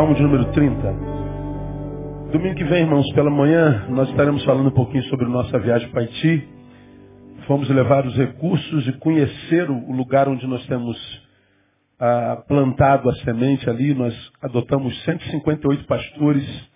[0.00, 0.80] Salmo de número 30.
[2.32, 6.00] Domingo que vem, irmãos, pela manhã, nós estaremos falando um pouquinho sobre nossa viagem para
[6.00, 6.48] Haiti.
[7.46, 10.96] Fomos levar os recursos e conhecer o lugar onde nós temos
[11.98, 13.92] ah, plantado a semente ali.
[13.92, 16.70] Nós adotamos 158 pastores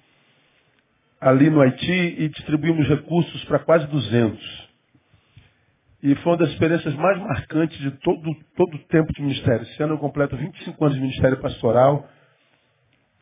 [1.18, 4.68] ali no Haiti e distribuímos recursos para quase 200.
[6.02, 9.62] E foi uma das experiências mais marcantes de todo, todo o tempo de ministério.
[9.62, 12.06] Esse ano eu completo 25 anos de ministério pastoral.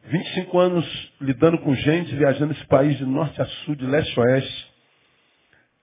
[0.04, 4.22] 25 anos lidando com gente, viajando esse país de norte a sul, de leste a
[4.22, 4.72] oeste.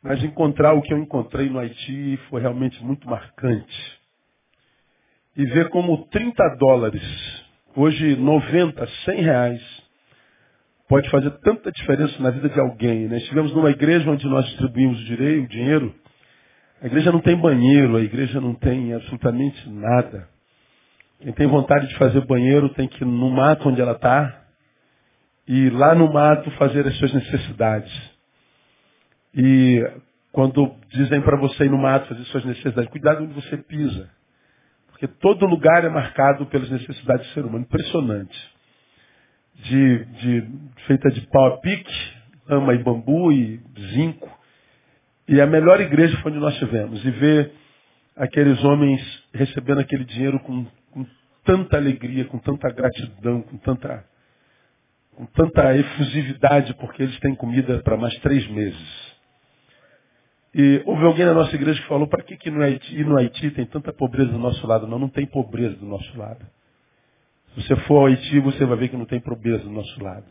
[0.01, 3.99] Mas encontrar o que eu encontrei no Haiti foi realmente muito marcante.
[5.35, 7.03] E ver como 30 dólares,
[7.75, 9.61] hoje 90, 100 reais,
[10.87, 13.07] pode fazer tanta diferença na vida de alguém.
[13.07, 13.17] Né?
[13.17, 15.95] Estivemos numa igreja onde nós distribuímos o dinheiro.
[16.81, 20.27] A igreja não tem banheiro, a igreja não tem absolutamente nada.
[21.19, 24.45] Quem tem vontade de fazer banheiro tem que ir no mato onde ela está
[25.45, 27.91] e lá no mato fazer as suas necessidades.
[29.35, 29.83] E
[30.31, 34.09] quando dizem para você ir no mato fazer suas necessidades, cuidado onde você pisa.
[34.87, 37.65] Porque todo lugar é marcado pelas necessidades do ser humano.
[37.65, 38.37] Impressionante.
[39.55, 40.47] De, de,
[40.87, 42.13] feita de pau a pique,
[42.47, 43.59] ama e bambu e
[43.93, 44.29] zinco.
[45.27, 47.03] E a melhor igreja foi onde nós tivemos.
[47.03, 47.51] E ver
[48.15, 49.01] aqueles homens
[49.33, 50.65] recebendo aquele dinheiro com
[51.43, 54.05] tanta alegria, com tanta gratidão, com tanta,
[55.15, 59.09] com tanta efusividade, porque eles têm comida para mais três meses.
[60.53, 63.51] E houve alguém na nossa igreja que falou, para que, que no Haiti, no Haiti
[63.51, 64.87] tem tanta pobreza do nosso lado?
[64.87, 66.45] Não, não tem pobreza do nosso lado.
[67.53, 70.25] Se você for ao Haiti, você vai ver que não tem pobreza do nosso lado.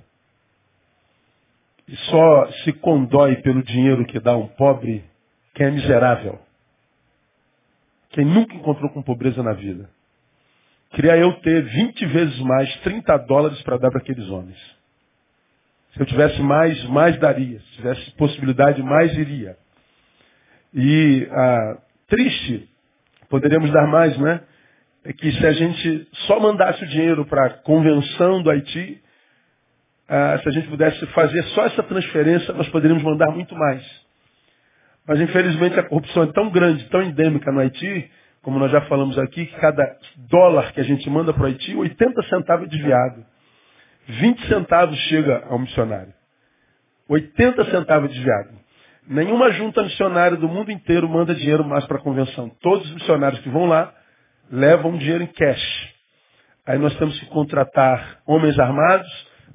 [1.87, 5.05] E só se condói pelo dinheiro que dá um pobre
[5.55, 6.39] quem é miserável.
[8.11, 9.91] Quem nunca encontrou com pobreza na vida.
[10.91, 14.59] Queria eu ter 20 vezes mais, 30 dólares para dar para aqueles homens.
[15.93, 17.61] Se eu tivesse mais, mais daria.
[17.61, 19.57] Se tivesse possibilidade, mais iria.
[20.73, 21.79] E ah,
[22.09, 22.69] triste,
[23.29, 24.41] poderíamos dar mais, né?
[25.05, 29.03] É que se a gente só mandasse o dinheiro para a convenção do Haiti,
[30.09, 33.85] ah, se a gente pudesse fazer só essa transferência, nós poderíamos mandar muito mais.
[35.07, 38.11] Mas infelizmente a corrupção é tão grande, tão endêmica no Haiti,
[38.43, 39.97] como nós já falamos aqui, que cada
[40.31, 43.25] dólar que a gente manda para o Haiti, 80 centavos é desviado.
[44.09, 46.15] 20 centavos chega ao missionário.
[47.09, 48.51] 80 centavos é desviado.
[49.07, 52.51] Nenhuma junta missionária do mundo inteiro manda dinheiro mais para a convenção.
[52.61, 53.93] Todos os missionários que vão lá
[54.51, 55.95] levam dinheiro em cash.
[56.67, 59.09] Aí nós temos que contratar homens armados,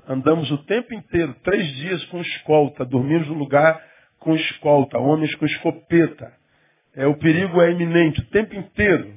[0.07, 3.79] andamos o tempo inteiro, três dias com escolta, dormimos no lugar
[4.19, 6.33] com escolta, homens com escopeta.
[6.95, 9.07] É, o perigo é iminente o tempo inteiro.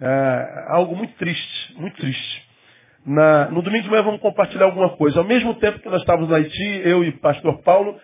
[0.00, 2.48] É, algo muito triste, muito triste.
[3.04, 5.18] Na, no domingo de manhã vamos compartilhar alguma coisa.
[5.18, 7.96] Ao mesmo tempo que nós estávamos no Haiti, eu e o pastor Paulo,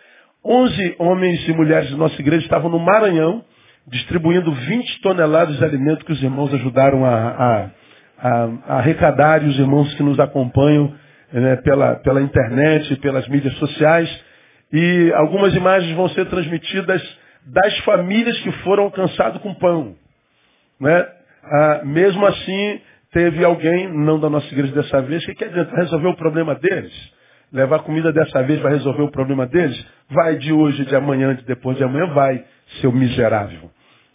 [0.44, 3.44] 11 homens e mulheres de nossa igreja estavam no Maranhão,
[3.86, 7.70] distribuindo 20 toneladas de alimento que os irmãos ajudaram a, a,
[8.18, 10.92] a, a arrecadar e os irmãos que nos acompanham
[11.32, 14.24] né, pela, pela internet, pelas mídias sociais.
[14.72, 17.02] E algumas imagens vão ser transmitidas
[17.46, 19.94] das famílias que foram alcançadas com pão.
[20.80, 21.08] Né?
[21.44, 22.80] Ah, mesmo assim,
[23.12, 26.92] teve alguém, não da nossa igreja dessa vez, que quer dizer, resolver o problema deles.
[27.52, 29.86] Levar comida dessa vez vai resolver o problema deles?
[30.10, 32.44] Vai de hoje, de amanhã, de depois de amanhã, vai,
[32.80, 33.70] seu miserável.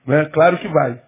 [0.05, 0.25] Né?
[0.25, 1.01] Claro que vai.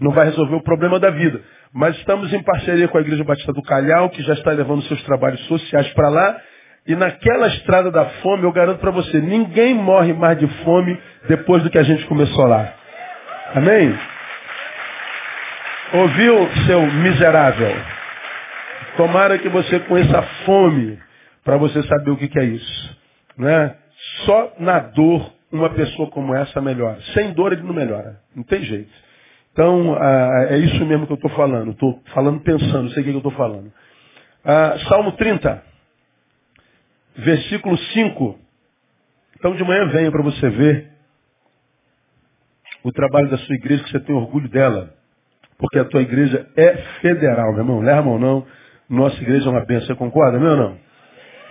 [0.00, 1.40] Não vai resolver o problema da vida.
[1.72, 5.02] Mas estamos em parceria com a Igreja Batista do Calhau, que já está levando seus
[5.04, 6.40] trabalhos sociais para lá,
[6.86, 10.98] e naquela estrada da fome, eu garanto para você, ninguém morre mais de fome
[11.28, 12.72] depois do que a gente começou lá.
[13.54, 13.96] Amém?
[15.92, 17.76] Ouviu, seu miserável?
[18.96, 20.98] Tomara que você conheça a fome
[21.44, 22.98] para você saber o que, que é isso.
[23.36, 23.74] Né?
[24.24, 26.98] Só na dor uma pessoa como essa melhora.
[27.12, 28.20] Sem dor ele não melhora.
[28.34, 28.90] Não tem jeito.
[29.52, 31.72] Então, ah, é isso mesmo que eu estou falando.
[31.72, 33.70] Estou falando pensando, sei o que eu estou falando.
[34.44, 35.69] Ah, Salmo 30
[37.16, 38.38] versículo 5.
[39.38, 40.90] Então de manhã venha para você ver
[42.82, 44.94] o trabalho da sua igreja, que você tem orgulho dela.
[45.58, 47.80] Porque a tua igreja é federal, meu irmão.
[47.80, 48.46] Leva mão não.
[48.88, 49.88] Nossa igreja é uma bênção.
[49.88, 50.78] Você concorda, meu não?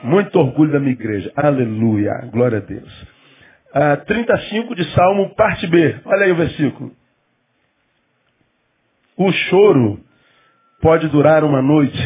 [0.04, 1.32] Muito orgulho da minha igreja.
[1.36, 2.12] Aleluia.
[2.32, 3.08] Glória a Deus.
[3.74, 6.00] Ah, 35 de Salmo, parte B.
[6.06, 6.92] Olha aí o versículo.
[9.16, 10.00] O choro
[10.82, 11.98] pode durar uma noite.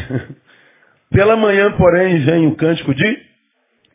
[1.10, 3.33] Pela manhã, porém, vem o cântico de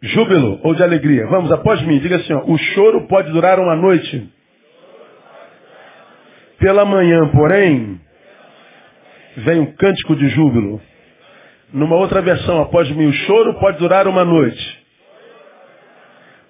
[0.03, 1.27] júbilo ou de alegria.
[1.27, 4.33] Vamos, após mim, diga assim, ó, o choro pode durar uma noite.
[6.59, 8.01] Pela manhã, porém,
[9.39, 10.81] vem um cântico de júbilo.
[11.73, 14.87] Numa outra versão, após mim o choro pode durar uma noite.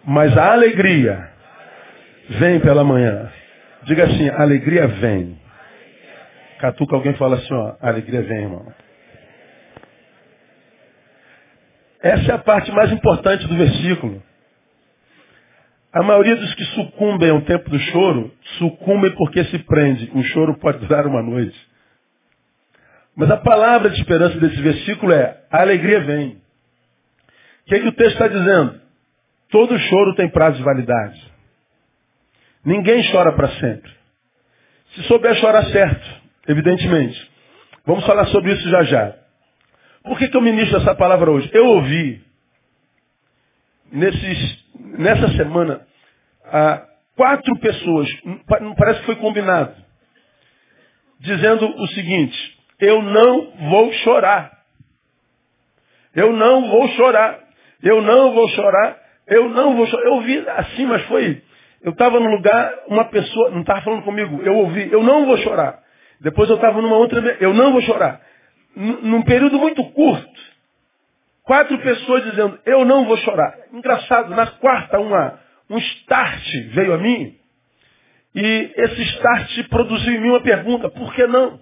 [0.05, 1.31] Mas a alegria
[2.31, 3.31] vem pela manhã.
[3.85, 5.39] Diga assim, alegria vem.
[6.61, 8.67] Catuca alguém fala assim, ó, alegria vem, irmão.
[12.03, 14.23] Essa é a parte mais importante do versículo.
[15.93, 20.11] A maioria dos que sucumbem ao tempo do choro, sucumbem porque se prende.
[20.15, 21.59] O choro pode durar uma noite.
[23.17, 26.29] Mas a palavra de esperança desse versículo é, a alegria vem.
[26.29, 26.41] O
[27.67, 28.81] que, é que o texto está dizendo?
[29.51, 31.33] Todo choro tem prazo de validade.
[32.65, 33.91] Ninguém chora para sempre.
[34.95, 36.07] Se souber chorar certo,
[36.47, 37.31] evidentemente.
[37.85, 39.15] Vamos falar sobre isso já já.
[40.09, 41.51] Por que, que eu ministro essa palavra hoje?
[41.53, 42.23] Eu ouvi,
[43.93, 44.65] nesses,
[44.99, 45.87] nessa semana,
[46.47, 46.83] ah,
[47.15, 48.09] quatro pessoas,
[48.79, 49.75] parece que foi combinado,
[51.21, 54.59] dizendo o seguinte, eu não vou chorar.
[56.15, 57.39] Eu não vou chorar.
[57.83, 58.97] Eu não vou chorar.
[59.27, 60.05] Eu não vou chorar.
[60.05, 61.43] Eu ouvi assim, mas foi.
[61.83, 65.37] Eu estava num lugar, uma pessoa, não estava falando comigo, eu ouvi, eu não vou
[65.39, 65.81] chorar.
[66.21, 68.21] Depois eu estava numa outra, eu não vou chorar.
[68.79, 70.41] Num período muito curto,
[71.43, 73.59] quatro pessoas dizendo, eu não vou chorar.
[73.73, 76.45] Engraçado, na quarta, uma, um start
[76.75, 77.37] veio a mim,
[78.37, 81.61] e esse start produziu em mim uma pergunta, por que não?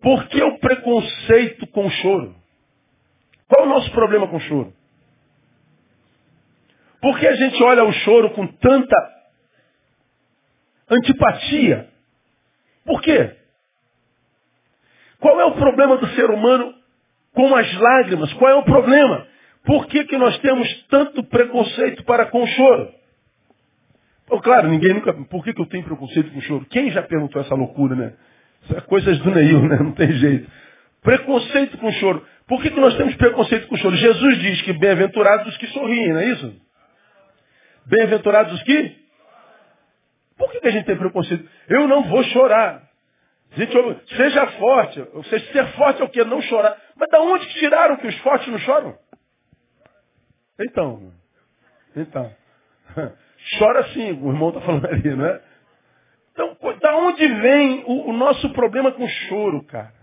[0.00, 2.34] Por que o preconceito com o choro?
[3.46, 4.72] Qual o nosso problema com o choro?
[7.02, 8.96] Por que a gente olha o choro com tanta
[10.88, 11.90] antipatia?
[12.86, 13.36] Por quê?
[15.26, 16.72] Qual é o problema do ser humano
[17.34, 18.32] com as lágrimas?
[18.34, 19.26] Qual é o problema?
[19.64, 22.94] Por que, que nós temos tanto preconceito para com o choro?
[24.44, 25.12] Claro, ninguém nunca.
[25.12, 26.66] Por que, que eu tenho preconceito com o choro?
[26.70, 28.12] Quem já perguntou essa loucura, né?
[28.86, 29.76] Coisas do Neil, né?
[29.80, 30.48] Não tem jeito.
[31.02, 32.24] Preconceito com choro.
[32.46, 33.96] Por que, que nós temos preconceito com choro?
[33.96, 36.54] Jesus diz que bem-aventurados os que sorriem, não é isso?
[37.84, 38.96] Bem-aventurados os que?
[40.38, 41.48] Por que, que a gente tem preconceito?
[41.68, 42.85] Eu não vou chorar.
[43.52, 45.00] Gente, seja forte.
[45.14, 46.24] Ou seja, ser forte é o quê?
[46.24, 46.76] Não chorar.
[46.96, 48.98] Mas da onde que tiraram que os fortes não choram?
[50.60, 51.12] Então.
[51.94, 52.34] Então.
[53.58, 55.40] Chora sim, o irmão está falando ali, não é?
[56.32, 59.94] Então, da onde vem o, o nosso problema com choro, cara?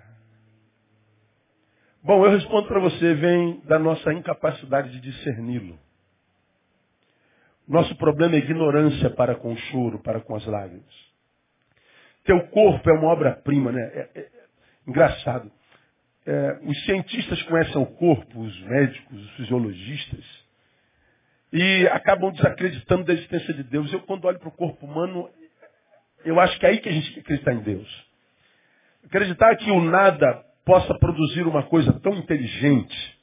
[2.04, 5.78] Bom, eu respondo para você, vem da nossa incapacidade de discerni-lo.
[7.68, 11.12] Nosso problema é ignorância para com o choro, para com as lágrimas.
[12.23, 13.81] Teu corpo é uma obra-prima, né?
[13.81, 14.29] É, é, é
[14.87, 15.51] engraçado.
[16.25, 20.25] É, os cientistas conhecem o corpo, os médicos, os fisiologistas,
[21.51, 23.91] e acabam desacreditando da existência de Deus.
[23.91, 25.29] Eu, quando olho para o corpo humano,
[26.23, 28.07] eu acho que é aí que a gente acreditar em Deus.
[29.05, 33.19] Acreditar que o nada possa produzir uma coisa tão inteligente,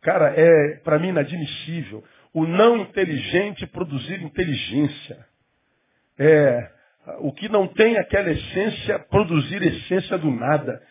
[0.00, 2.02] cara, é para mim inadmissível.
[2.34, 5.26] O não inteligente produzir inteligência.
[6.18, 6.81] É
[7.20, 10.82] o que não tem aquela essência produzir essência do nada.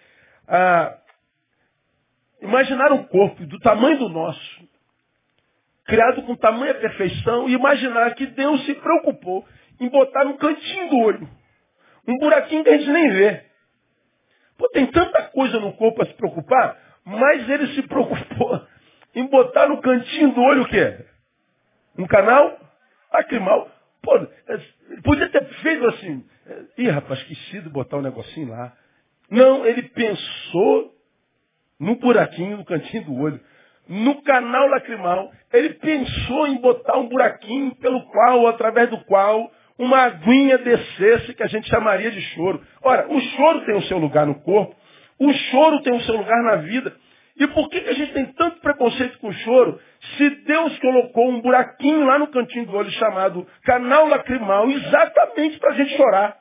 [0.48, 0.98] Ah,
[2.42, 4.70] imaginar um corpo do tamanho do nosso,
[5.86, 9.46] criado com tamanha perfeição, e imaginar que Deus se preocupou
[9.80, 11.42] em botar no cantinho do olho
[12.08, 13.44] um buraquinho que a gente nem vê.
[14.58, 18.68] Pô, tem tanta coisa no corpo a se preocupar, mas ele se preocupou
[19.16, 21.06] em botar no cantinho do olho o quê?
[21.98, 22.60] Um canal
[23.14, 23.70] lacrimal.
[24.02, 26.26] Pô, ele podia ter feito assim.
[26.78, 28.74] Ih, rapaz, esqueci de botar um negocinho lá.
[29.30, 30.94] Não, ele pensou
[31.80, 33.40] no buraquinho, no cantinho do olho.
[33.88, 39.98] No canal lacrimal, ele pensou em botar um buraquinho pelo qual, através do qual, uma
[40.04, 42.62] aguinha descesse que a gente chamaria de choro.
[42.84, 44.76] Ora, o choro tem o seu lugar no corpo,
[45.20, 46.96] o choro tem o seu lugar na vida.
[47.38, 49.80] E por que, que a gente tem tanto preconceito com o choro,
[50.18, 55.72] se Deus colocou um buraquinho lá no cantinho do olho chamado canal lacrimal, exatamente para
[55.72, 56.38] a gente chorar?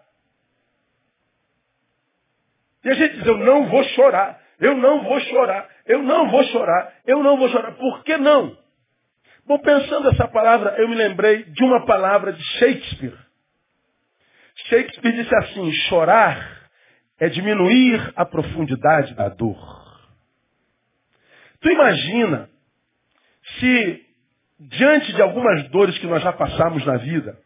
[2.85, 6.43] E a gente diz, eu não vou chorar, eu não vou chorar, eu não vou
[6.45, 7.73] chorar, eu não vou chorar.
[7.73, 8.57] Por que não?
[9.47, 13.19] Bom, pensando essa palavra, eu me lembrei de uma palavra de Shakespeare.
[14.69, 16.61] Shakespeare disse assim: chorar
[17.19, 19.80] é diminuir a profundidade da dor.
[21.61, 22.49] Tu imagina
[23.59, 24.07] se,
[24.59, 27.38] diante de algumas dores que nós já passamos na vida,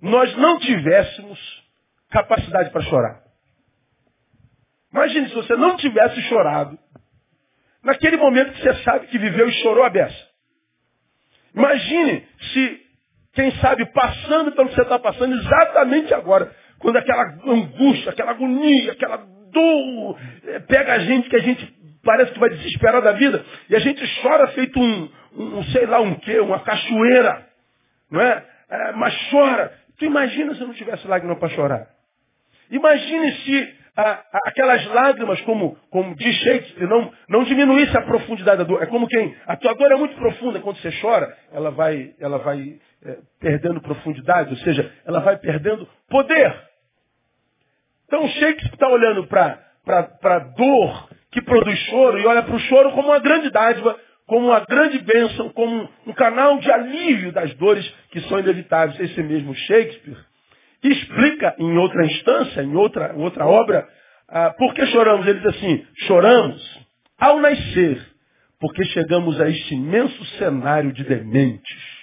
[0.00, 1.38] nós não tivéssemos
[2.10, 3.22] capacidade para chorar.
[4.92, 6.78] Imagine se você não tivesse chorado
[7.82, 10.28] naquele momento que você sabe que viveu e chorou a beça.
[11.54, 12.86] Imagine se
[13.32, 16.54] quem sabe passando pelo que você está passando exatamente agora.
[16.78, 21.77] Quando aquela angústia, aquela agonia, aquela dor eh, pega a gente que a gente
[22.08, 23.44] parece que vai desesperar da vida.
[23.68, 27.46] E a gente chora feito um, um sei lá um quê, uma cachoeira.
[28.10, 28.46] Não é?
[28.70, 29.70] é mas chora.
[29.98, 31.86] Tu imagina se não tivesse lágrima para chorar.
[32.70, 33.74] Imagine se
[34.46, 38.82] aquelas lágrimas, como, como diz Shakespeare, não, não diminuísse a profundidade da dor.
[38.82, 42.38] É como quem, a tua dor é muito profunda quando você chora, ela vai, ela
[42.38, 46.54] vai é, perdendo profundidade, ou seja, ela vai perdendo poder.
[48.06, 49.58] Então Shakespeare está olhando para
[50.22, 54.48] a dor que produz choro e olha para o choro como uma grande dádiva, como
[54.48, 58.98] uma grande bênção, como um canal de alívio das dores que são inevitáveis.
[59.00, 60.18] Esse mesmo Shakespeare
[60.82, 63.88] explica em outra instância, em outra, outra obra,
[64.28, 65.26] ah, por que choramos.
[65.26, 66.80] Ele diz assim, choramos
[67.18, 68.06] ao nascer,
[68.60, 71.98] porque chegamos a este imenso cenário de dementes.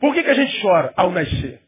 [0.00, 1.60] Por que, que a gente chora ao nascer?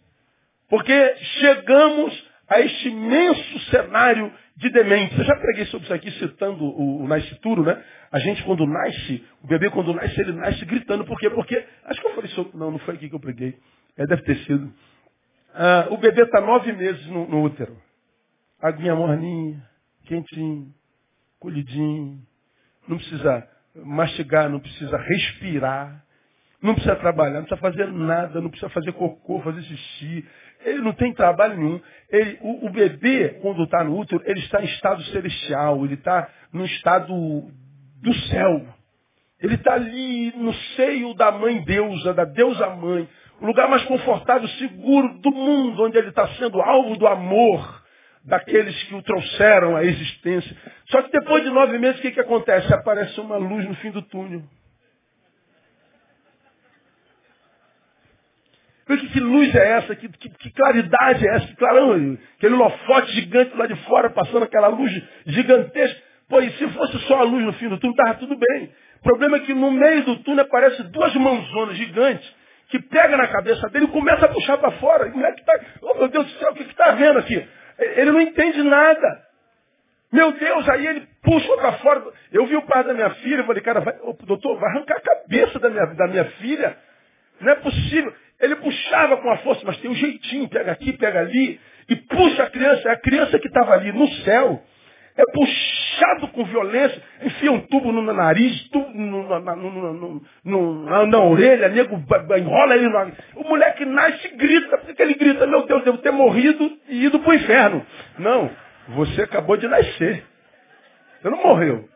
[0.69, 5.19] Porque chegamos a este imenso cenário de dementes.
[5.19, 7.83] Eu já preguei sobre isso aqui citando o, o nascituro, né?
[8.11, 11.05] A gente quando nasce, o bebê quando nasce, ele nasce gritando.
[11.05, 11.29] Por quê?
[11.31, 13.59] Porque, acho que eu falei sobre, não, não foi aqui que eu preguei.
[13.97, 14.73] É, deve ter sido.
[15.55, 17.77] Ah, o bebê está nove meses no, no útero.
[18.61, 19.63] Aguinha morninha,
[20.05, 20.73] quentinho,
[21.39, 22.21] colhidinho.
[22.89, 26.05] Não precisa mastigar, não precisa respirar.
[26.63, 30.27] Não precisa trabalhar, não precisa fazer nada, não precisa fazer cocô, fazer xixi.
[30.66, 31.80] Ele não tem trabalho nenhum.
[32.11, 36.28] Ele, o, o, bebê, quando está no útero, ele está em estado celestial, ele está
[36.52, 37.14] no estado
[38.02, 38.66] do céu.
[39.40, 43.08] Ele está ali no seio da mãe deusa, da deusa mãe
[43.40, 47.85] o lugar mais confortável, seguro do mundo, onde ele está sendo alvo do amor
[48.25, 50.56] daqueles que o trouxeram à existência.
[50.87, 52.73] Só que depois de nove meses, o que, que acontece?
[52.73, 54.42] Aparece uma luz no fim do túnel.
[58.87, 59.97] Que, que luz é essa?
[59.97, 61.47] Que, que, que, claridade é essa?
[61.49, 64.93] Que clarão, aquele holofote gigante lá de fora, passando aquela luz
[65.26, 66.00] gigantesca.
[66.28, 68.73] Pois se fosse só a luz no fim do túnel, estava tudo bem.
[69.00, 72.35] O problema é que no meio do túnel aparecem duas mãozonas gigantes
[72.69, 75.11] que pega na cabeça dele e começa a puxar para fora.
[75.11, 75.61] Como é que tá?
[75.83, 77.49] Oh, meu Deus do céu, o que está vendo aqui?
[77.78, 79.26] Ele não entende nada.
[80.12, 82.05] Meu Deus, aí ele puxa para fora.
[82.33, 85.00] Eu vi o pai da minha filha, falei, cara, vai, oh, doutor, vai arrancar a
[85.00, 86.76] cabeça da minha, da minha filha.
[87.40, 88.12] Não é possível.
[88.40, 92.45] Ele puxava com a força, mas tem um jeitinho, pega aqui, pega ali, e puxa
[92.45, 92.88] a criança.
[92.88, 94.62] É a criança que estava ali no céu
[95.16, 101.99] é puxado com violência, enfia um tubo no nariz, tubo no, na, na, orelha, nego
[102.37, 102.88] enrola ele.
[102.88, 103.12] No...
[103.37, 107.19] O moleque nasce e grita, porque ele grita, meu Deus, devo ter morrido e ido
[107.21, 107.87] para o inferno.
[108.19, 108.50] Não,
[108.88, 110.23] você acabou de nascer.
[111.23, 111.88] Você não morreu.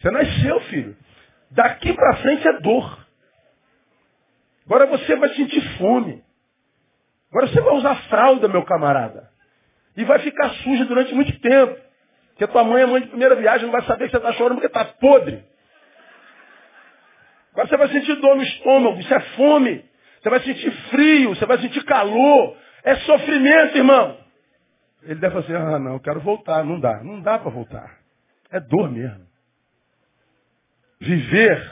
[0.00, 0.96] Você nasceu, filho.
[1.50, 2.99] Daqui para frente é dor.
[4.70, 6.22] Agora você vai sentir fome.
[7.28, 9.28] Agora você vai usar fralda, meu camarada.
[9.96, 11.76] E vai ficar suja durante muito tempo.
[12.28, 14.60] Porque tua mãe é mãe de primeira viagem, não vai saber que você está chorando
[14.60, 15.44] porque está podre.
[17.50, 19.84] Agora você vai sentir dor no estômago, isso é fome.
[20.22, 22.56] Você vai sentir frio, você vai sentir calor.
[22.84, 24.18] É sofrimento, irmão.
[25.02, 26.64] Ele deve fazer, ah não, eu quero voltar.
[26.64, 27.98] Não dá, não dá para voltar.
[28.52, 29.26] É dor mesmo.
[31.00, 31.68] Viver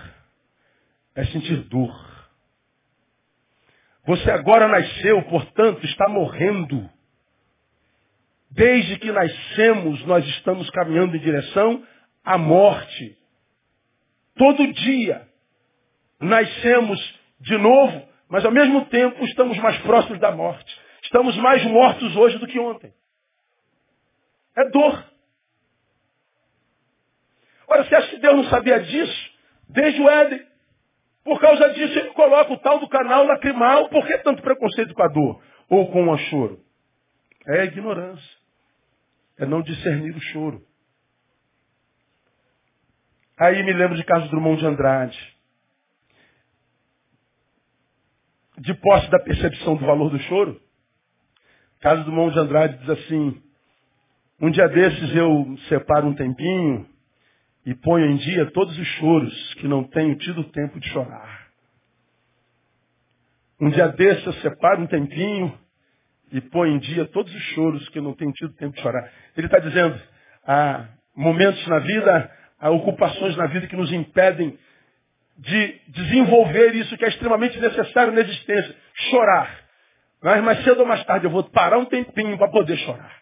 [1.15, 2.18] é sentir dor.
[4.09, 6.89] Você agora nasceu, portanto, está morrendo.
[8.51, 11.87] Desde que nascemos, nós estamos caminhando em direção
[12.25, 13.19] à morte.
[14.35, 15.29] Todo dia
[16.19, 16.99] nascemos
[17.39, 20.81] de novo, mas ao mesmo tempo estamos mais próximos da morte.
[21.03, 22.95] Estamos mais mortos hoje do que ontem.
[24.57, 25.05] É dor.
[27.67, 29.31] Ora, você acha que Deus não sabia disso?
[29.69, 30.48] Desde o Éden.
[31.29, 33.91] Por causa disso, ele coloca o tal do canal lacrimal.
[33.91, 35.43] Por que tanto preconceito com a dor?
[35.69, 36.59] Ou com o choro?
[37.47, 38.39] É a ignorância
[39.37, 40.67] é não discernir o choro.
[43.39, 45.37] Aí me lembro de Carlos Drummond de Andrade.
[48.57, 50.59] De posse da percepção do valor do choro,
[51.81, 53.43] Carlos Drummond de Andrade diz assim,
[54.41, 56.89] um dia desses eu separo um tempinho
[57.69, 61.49] e ponho em dia todos os choros que não tenho tido tempo de chorar.
[63.61, 65.53] Um dia desses eu separo um tempinho
[66.33, 69.13] e põe em dia todos os choros que não tenho tido tempo de chorar.
[69.37, 70.01] Ele está dizendo,
[70.47, 74.59] há momentos na vida, há ocupações na vida que nos impedem
[75.37, 78.75] de desenvolver isso que é extremamente necessário na existência,
[79.11, 79.55] chorar.
[80.23, 83.18] Mas mais cedo ou mais tarde eu vou parar um tempinho para poder chorar.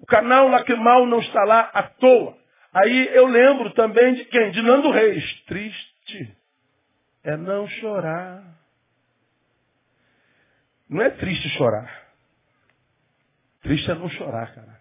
[0.00, 2.36] O canal lacrimal não está lá à toa.
[2.72, 4.50] Aí eu lembro também de quem?
[4.50, 5.42] De Nando Reis.
[5.44, 6.36] Triste
[7.22, 8.42] é não chorar.
[10.88, 12.08] Não é triste chorar.
[13.62, 14.80] Triste é não chorar, cara.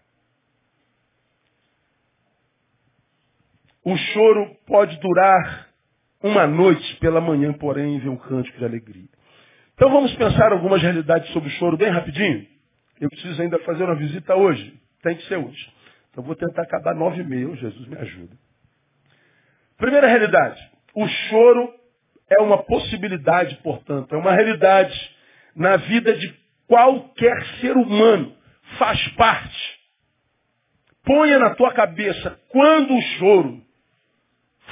[3.83, 5.69] O choro pode durar
[6.21, 9.07] uma noite, pela manhã, porém, vem um cântico de alegria.
[9.73, 12.45] Então vamos pensar algumas realidades sobre o choro bem rapidinho.
[12.99, 14.79] Eu preciso ainda fazer uma visita hoje.
[15.01, 15.73] Tem que ser hoje.
[16.11, 17.55] Então vou tentar acabar nove e meia.
[17.55, 18.35] Jesus me ajuda.
[19.77, 20.59] Primeira realidade.
[20.93, 21.73] O choro
[22.29, 24.13] é uma possibilidade, portanto.
[24.13, 25.17] É uma realidade
[25.55, 26.33] na vida de
[26.67, 28.35] qualquer ser humano.
[28.77, 29.79] Faz parte.
[31.03, 33.61] Ponha na tua cabeça, quando o choro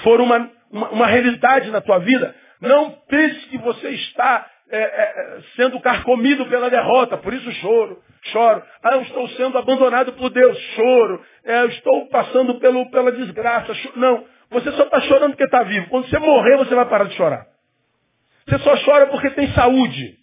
[0.04, 5.40] for uma, uma, uma realidade na tua vida, não pense que você está é, é,
[5.56, 8.62] sendo carcomido pela derrota, por isso choro, choro.
[8.84, 11.24] Ah, eu estou sendo abandonado por Deus, choro.
[11.46, 14.00] É, eu estou passando pelo, pela desgraça, choro.
[14.00, 15.90] Não, você só está chorando porque está vivo.
[15.90, 17.46] Quando você morrer, você vai parar de chorar.
[18.48, 20.18] Você só chora porque tem saúde.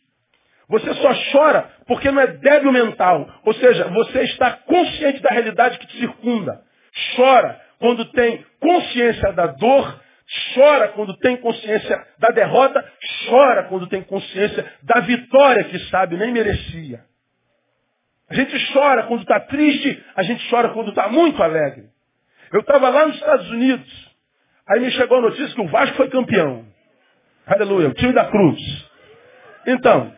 [0.69, 3.29] Você só chora porque não é débil mental.
[3.45, 6.63] Ou seja, você está consciente da realidade que te circunda.
[7.17, 10.01] Chora quando tem consciência da dor,
[10.55, 12.85] chora quando tem consciência da derrota,
[13.29, 17.05] chora quando tem consciência da vitória que sabe nem merecia.
[18.29, 21.85] A gente chora quando está triste, a gente chora quando está muito alegre.
[22.53, 24.15] Eu estava lá nos Estados Unidos,
[24.69, 26.67] aí me chegou a notícia que o Vasco foi campeão.
[27.47, 28.91] Aleluia, o time da cruz.
[29.67, 30.15] Então,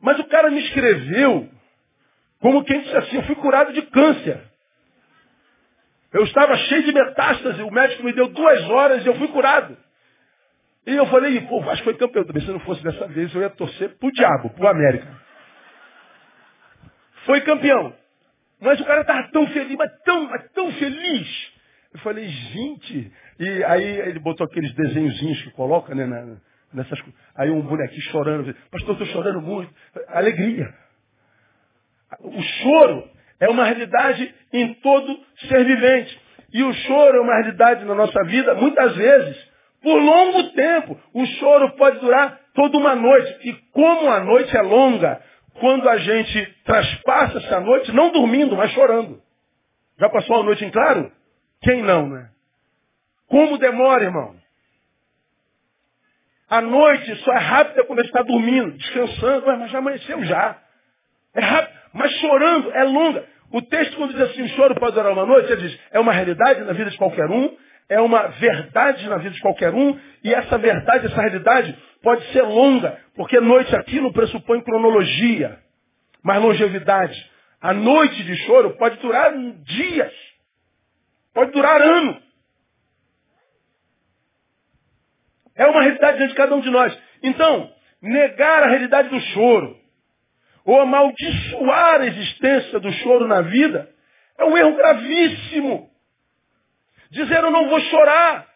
[0.00, 1.48] mas o cara me escreveu
[2.40, 4.49] como quem disse assim, eu fui curado de câncer.
[6.12, 9.76] Eu estava cheio de metástase, o médico me deu duas horas e eu fui curado.
[10.86, 12.42] E eu falei, pô, Vasco foi campeão também.
[12.42, 15.06] Se não fosse dessa vez, eu ia torcer pro diabo, pro América.
[17.26, 17.94] Foi campeão.
[18.60, 21.52] Mas o cara estava tão feliz, mas tão, mas tão feliz.
[21.92, 23.12] Eu falei, gente.
[23.38, 26.36] E aí ele botou aqueles desenhozinhos que coloca, né, na,
[26.72, 27.00] nessas
[27.36, 28.54] Aí um bonequinho chorando.
[28.70, 29.72] Pastor, estou chorando muito.
[30.08, 30.74] Alegria.
[32.20, 33.08] O choro
[33.40, 36.20] é uma realidade em todo ser vivente.
[36.52, 39.50] E o choro é uma realidade na nossa vida, muitas vezes,
[39.82, 41.00] por longo tempo.
[41.14, 43.48] O choro pode durar toda uma noite.
[43.48, 45.22] E como a noite é longa,
[45.54, 49.22] quando a gente traspassa essa noite, não dormindo, mas chorando.
[49.98, 51.10] Já passou a noite em claro?
[51.62, 52.30] Quem não, né?
[53.28, 54.34] Como demora, irmão?
[56.48, 60.58] A noite só é rápida quando a gente está dormindo, descansando, mas já amanheceu já.
[61.32, 63.24] É rápido, mas chorando é longa.
[63.52, 66.12] O texto, quando diz assim, o choro pode durar uma noite, ele diz, é uma
[66.12, 67.56] realidade na vida de qualquer um,
[67.88, 72.42] é uma verdade na vida de qualquer um, e essa verdade, essa realidade, pode ser
[72.42, 75.58] longa, porque noite aqui não pressupõe cronologia,
[76.22, 77.30] mas longevidade.
[77.60, 79.32] A noite de choro pode durar
[79.64, 80.12] dias,
[81.34, 82.22] pode durar anos.
[85.56, 86.96] É uma realidade dentro de cada um de nós.
[87.22, 89.79] Então, negar a realidade do choro,
[90.70, 93.90] ou amaldiçoar a existência do choro na vida,
[94.38, 95.90] é um erro gravíssimo.
[97.10, 98.46] Dizer eu não vou chorar,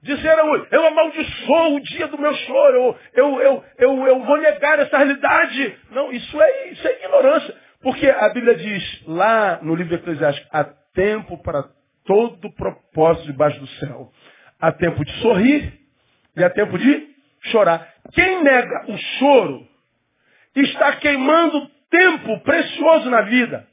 [0.00, 4.78] dizer eu, eu amaldiçoo o dia do meu choro, eu, eu, eu, eu, vou negar
[4.78, 5.76] essa realidade.
[5.90, 7.56] Não, isso é, isso é ignorância.
[7.82, 10.62] Porque a Bíblia diz lá no livro de Eclesiastes, há
[10.94, 11.64] tempo para
[12.04, 14.12] todo propósito debaixo do céu.
[14.60, 15.80] Há tempo de sorrir
[16.36, 17.08] e é tempo de
[17.40, 17.92] chorar.
[18.12, 19.75] Quem nega o choro
[20.62, 23.66] está queimando tempo precioso na vida.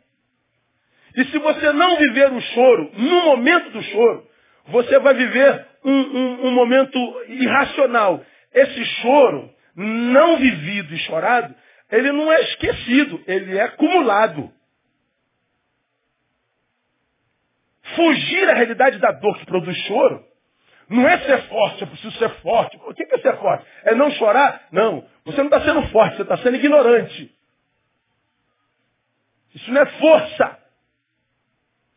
[1.15, 4.27] E se você não viver o choro, no momento do choro,
[4.67, 8.23] você vai viver um, um, um momento irracional.
[8.53, 11.53] Esse choro, não vivido e chorado,
[11.91, 14.51] ele não é esquecido, ele é acumulado.
[17.95, 20.32] Fugir à realidade da dor que produz choro
[20.89, 22.79] não é ser forte, eu preciso ser forte.
[22.85, 23.65] O que é ser forte?
[23.83, 24.67] É não chorar?
[24.71, 25.05] Não.
[25.25, 27.31] Você não está sendo forte, você está sendo ignorante.
[29.55, 30.57] Isso não é força.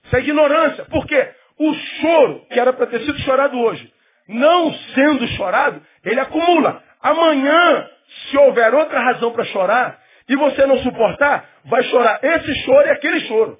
[0.04, 0.84] Isso é ignorância.
[0.86, 1.34] Por quê?
[1.58, 3.92] O choro, que era para ter sido chorado hoje,
[4.28, 6.82] não sendo chorado, ele acumula.
[7.00, 7.88] Amanhã,
[8.30, 12.90] se houver outra razão para chorar, e você não suportar, vai chorar esse choro e
[12.90, 13.58] aquele choro.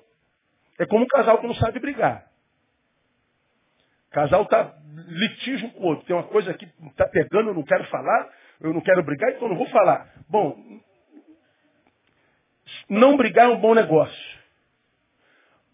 [0.78, 2.25] É como um casal que não sabe brigar.
[4.16, 4.74] Casal está
[5.09, 6.07] litígio com o outro.
[6.07, 8.31] Tem uma coisa que está pegando, eu não quero falar,
[8.62, 10.11] eu não quero brigar, então não vou falar.
[10.26, 10.57] Bom,
[12.88, 14.38] não brigar é um bom negócio.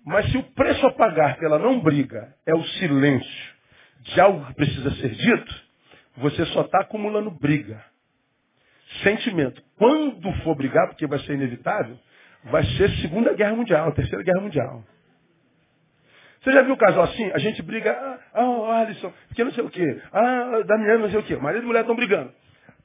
[0.05, 3.53] Mas se o preço a pagar pela não briga é o silêncio
[4.01, 5.63] de algo que precisa ser dito,
[6.17, 7.81] você só está acumulando briga.
[9.05, 9.63] Sentimento.
[9.79, 11.97] Quando for brigar, porque vai ser inevitável,
[12.47, 14.85] vai ser Segunda Guerra Mundial, Terceira Guerra Mundial.
[16.43, 17.31] Você já viu o casal assim?
[17.33, 17.93] A gente briga,
[18.35, 21.37] ah, oh, Alisson, porque não sei o quê, ah, Damiano, não sei o quê.
[21.37, 22.33] Marido e mulher estão brigando.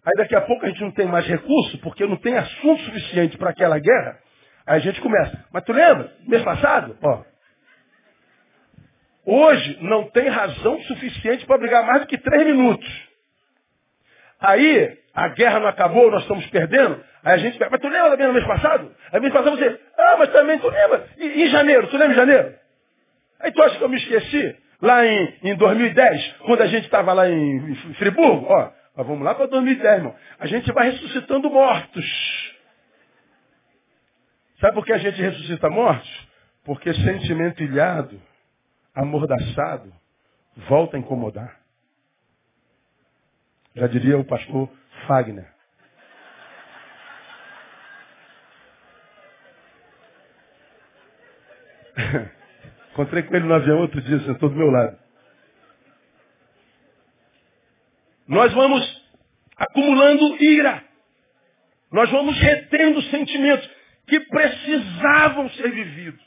[0.05, 3.37] Aí daqui a pouco a gente não tem mais recurso, porque não tem assunto suficiente
[3.37, 4.19] para aquela guerra.
[4.65, 5.45] Aí a gente começa.
[5.51, 6.13] Mas tu lembra?
[6.27, 6.97] Mês passado?
[7.01, 7.23] Ó.
[9.25, 12.87] Hoje não tem razão suficiente para brigar mais do que três minutos.
[14.39, 17.03] Aí, a guerra não acabou, nós estamos perdendo.
[17.23, 18.95] Aí a gente, mas tu lembra da no mês passado?
[19.11, 21.07] Aí mês passado você, ah, mas também tu lembra?
[21.17, 22.66] E, em janeiro, tu lembra em janeiro?
[23.39, 24.57] Aí tu acha que eu me esqueci?
[24.81, 28.71] Lá em, em 2010, quando a gente estava lá em, em Friburgo, ó,
[29.03, 30.15] vamos lá para 2010, irmão.
[30.39, 32.05] A gente vai ressuscitando mortos.
[34.59, 36.27] Sabe por que a gente ressuscita mortos?
[36.63, 38.21] Porque sentimento ilhado,
[38.93, 39.93] amordaçado,
[40.67, 41.59] volta a incomodar.
[43.75, 44.69] Já diria o pastor
[45.07, 45.47] Fagner.
[52.97, 54.97] Encontrei com ele no avião outro dia, sentou do meu lado.
[58.27, 59.03] Nós vamos
[59.55, 60.83] acumulando ira.
[61.91, 63.69] Nós vamos retendo sentimentos
[64.07, 66.25] que precisavam ser vividos.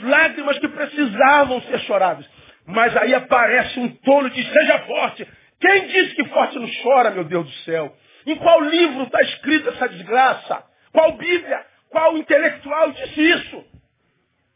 [0.00, 2.28] Lágrimas que precisavam ser choradas.
[2.66, 5.28] Mas aí aparece um tolo e diz, seja forte.
[5.60, 7.96] Quem disse que forte não chora, meu Deus do céu?
[8.26, 10.64] Em qual livro está escrita essa desgraça?
[10.90, 11.64] Qual Bíblia?
[11.90, 13.71] Qual intelectual disse isso?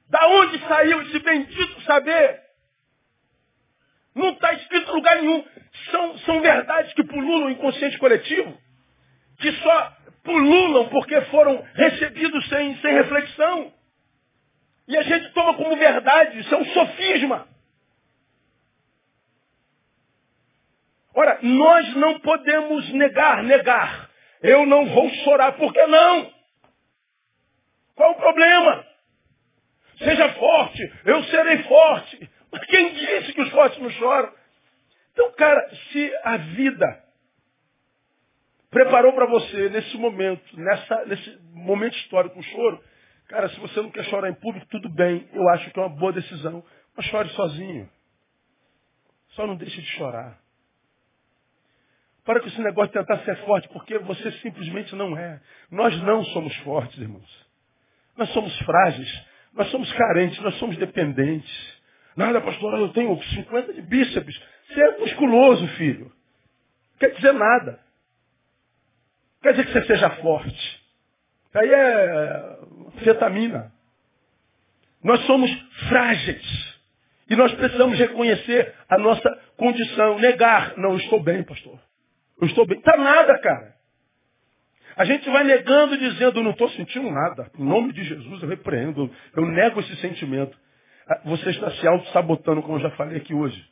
[0.09, 2.41] Da onde saiu esse bendito saber?
[4.15, 5.45] Não está escrito em lugar nenhum.
[5.91, 8.57] São, são verdades que pululam o inconsciente coletivo,
[9.39, 13.73] que só pululam porque foram recebidos sem, sem reflexão.
[14.89, 17.49] E a gente toma como verdade, isso é um sofisma.
[21.15, 24.11] Ora, nós não podemos negar, negar.
[24.43, 26.33] Eu não vou chorar, por que não?
[27.95, 28.87] Qual o problema?
[29.99, 32.31] Seja forte, eu serei forte.
[32.53, 34.33] Mas quem disse que os fortes não choram?
[35.13, 37.05] Então, cara, se a vida
[38.71, 42.83] preparou para você nesse momento, nessa, nesse momento histórico, um choro,
[43.29, 45.27] cara, se você não quer chorar em público, tudo bem.
[45.33, 46.63] Eu acho que é uma boa decisão.
[46.95, 47.89] Mas chore sozinho.
[49.31, 50.39] Só não deixe de chorar.
[52.25, 55.41] Para com esse negócio de tentar ser forte, porque você simplesmente não é.
[55.71, 57.47] Nós não somos fortes, irmãos.
[58.17, 59.25] Nós somos frágeis.
[59.57, 61.77] Nós somos carentes, nós somos dependentes.
[62.15, 64.43] Nada, pastor, eu tenho 50 de bíceps.
[64.69, 66.13] Você é musculoso, filho.
[66.99, 67.81] Quer dizer nada.
[69.43, 70.87] Quer dizer que você seja forte.
[71.55, 72.59] Aí é
[73.05, 73.73] fetamina.
[75.03, 75.51] Nós somos
[75.89, 76.77] frágeis.
[77.29, 80.19] E nós precisamos reconhecer a nossa condição.
[80.19, 80.77] Negar.
[80.77, 81.79] Não, eu estou bem, pastor.
[82.41, 82.79] Eu estou bem.
[82.79, 83.76] Está nada, cara.
[84.97, 87.51] A gente vai negando, dizendo, não estou sentindo nada.
[87.59, 89.11] Em nome de Jesus eu repreendo.
[89.35, 90.59] Eu nego esse sentimento.
[91.07, 93.63] Ah, você está se auto-sabotando, como eu já falei aqui hoje.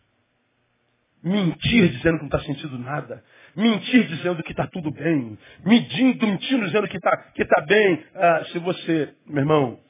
[1.23, 3.25] Mentir dizendo que não está sentindo nada.
[3.57, 5.39] Mentir dizendo que está tudo bem.
[5.65, 8.05] Mentindo, mentindo dizendo que está que tá bem.
[8.15, 9.81] Ah, se você, meu irmão,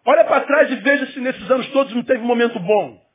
[0.04, 3.05] Olha para trás e veja se nesses anos todos não teve um momento bom.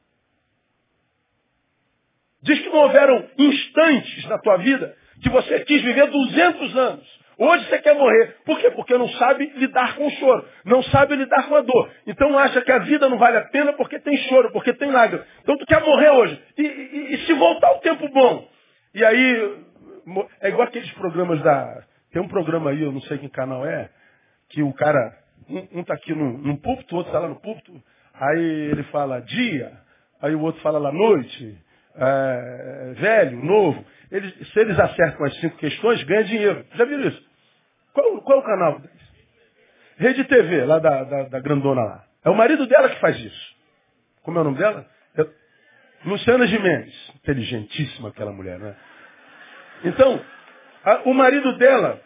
[2.71, 7.21] Não houveram instantes na tua vida que você quis viver 200 anos.
[7.38, 8.38] Hoje você quer morrer.
[8.45, 8.69] Por quê?
[8.71, 10.45] Porque não sabe lidar com o choro.
[10.63, 11.89] Não sabe lidar com a dor.
[12.05, 15.25] Então acha que a vida não vale a pena porque tem choro, porque tem lágrimas.
[15.41, 16.41] Então tu quer morrer hoje.
[16.57, 18.47] E, e, e se voltar o tempo bom?
[18.93, 19.55] E aí,
[20.41, 21.84] é igual aqueles programas da...
[22.12, 23.89] Tem um programa aí, eu não sei que canal é,
[24.49, 25.17] que o cara,
[25.49, 27.71] um, um tá aqui no púlpito, o outro está lá no púlpito,
[28.13, 29.71] aí ele fala dia,
[30.21, 31.57] aí o outro fala lá noite,
[31.95, 36.65] é, velho, novo, eles, se eles acertam as cinco questões, ganha dinheiro.
[36.75, 37.23] Já viram isso?
[37.93, 38.82] Qual, qual é o canal?
[39.97, 42.06] Rede TV, lá da, da, da, grandona lá.
[42.23, 43.56] É o marido dela que faz isso.
[44.23, 44.86] Como é o nome dela?
[45.17, 45.25] É
[46.06, 46.93] Luciana Gimenez.
[47.15, 48.75] Inteligentíssima aquela mulher, né?
[49.84, 50.23] Então,
[50.84, 52.01] a, o marido dela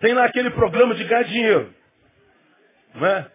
[0.00, 1.74] Tem lá aquele programa de ganhar dinheiro.
[2.94, 3.26] Não é?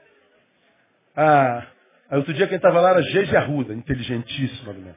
[1.16, 1.68] Ah,
[2.12, 4.74] outro dia quem estava lá era Geise Arruda, inteligentíssima.
[4.74, 4.96] Né?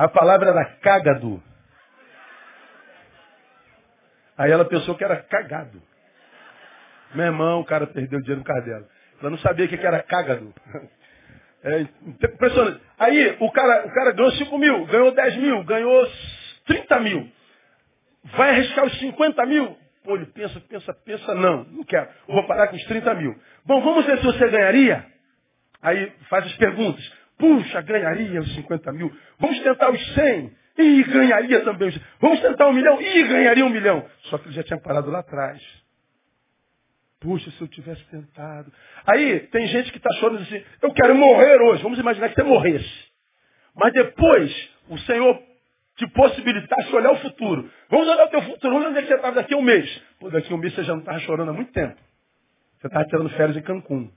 [0.00, 1.42] A palavra era cagado.
[4.38, 5.82] Aí ela pensou que era cagado.
[7.14, 8.88] Meu irmão, o cara perdeu dinheiro no carro dela.
[9.20, 10.54] Ela não sabia o que era cagado.
[11.62, 12.80] É impressionante.
[12.98, 16.10] Aí o cara, o cara ganhou 5 mil, ganhou 10 mil, ganhou
[16.64, 17.30] 30 mil.
[18.34, 19.76] Vai arriscar os 50 mil?
[20.02, 22.08] Pô, ele pensa, pensa, pensa, não, não quero.
[22.26, 23.38] Vou parar com os 30 mil.
[23.66, 25.04] Bom, vamos ver se você ganharia?
[25.82, 27.19] Aí faz as perguntas.
[27.40, 29.10] Puxa, ganharia os 50 mil.
[29.38, 30.52] Vamos tentar os 100.
[30.78, 32.02] Ih, ganharia também os 100.
[32.20, 33.00] Vamos tentar um milhão.
[33.00, 34.04] Ih, ganharia um milhão.
[34.24, 35.60] Só que ele já tinha parado lá atrás.
[37.18, 38.70] Puxa, se eu tivesse tentado.
[39.06, 41.82] Aí tem gente que está chorando assim, eu quero morrer hoje.
[41.82, 43.10] Vamos imaginar que você morresse.
[43.74, 45.42] Mas depois o Senhor
[45.96, 47.70] te possibilitasse olhar o futuro.
[47.88, 48.74] Vamos olhar o teu futuro.
[48.74, 50.02] Vamos ver que você estava daqui a um mês.
[50.18, 51.96] Pô, daqui a um mês você já não estava chorando há muito tempo.
[52.78, 54.10] Você estava tirando férias em Cancún.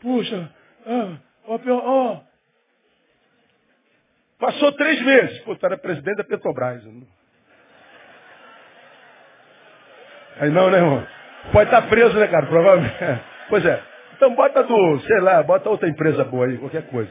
[0.00, 0.50] Puxa,
[0.86, 2.27] ah, ó, ó.
[4.38, 5.38] Passou três meses.
[5.40, 6.82] Pô, tu era presidente da Petrobras.
[10.40, 11.06] Aí não, né, irmão?
[11.52, 12.46] Pode estar preso, né, cara?
[12.46, 12.94] Provavelmente.
[13.48, 13.82] Pois é.
[14.14, 17.10] Então bota do, sei lá, bota outra empresa boa aí, qualquer coisa.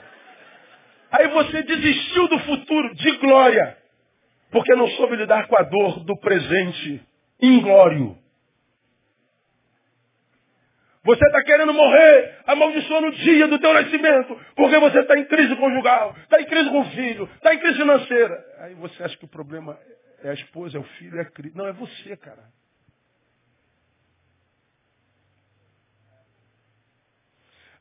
[1.12, 3.76] Aí você desistiu do futuro de glória,
[4.52, 7.02] porque não soube lidar com a dor do presente
[7.42, 8.16] inglório.
[11.08, 15.56] Você está querendo morrer, amaldiçoando o dia do teu nascimento, porque você está em crise
[15.56, 18.46] conjugal, está em crise com o filho, está em crise financeira.
[18.60, 19.80] Aí você acha que o problema
[20.22, 21.56] é a esposa, é o filho, é a crise.
[21.56, 22.44] Não, é você, cara.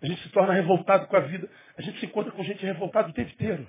[0.01, 1.51] A gente se torna revoltado com a vida.
[1.77, 3.69] A gente se encontra com gente revoltada o tempo inteiro.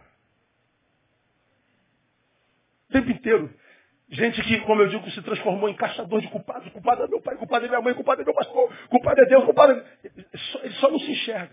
[2.89, 3.51] O tempo inteiro.
[4.09, 6.71] Gente que, como eu digo, se transformou em caçador de culpados.
[6.71, 9.43] Culpado é meu pai, culpado é minha mãe, culpado é meu pastor, culpado é Deus,
[9.43, 9.83] culpado é...
[10.63, 11.51] Ele só, não se enxerga.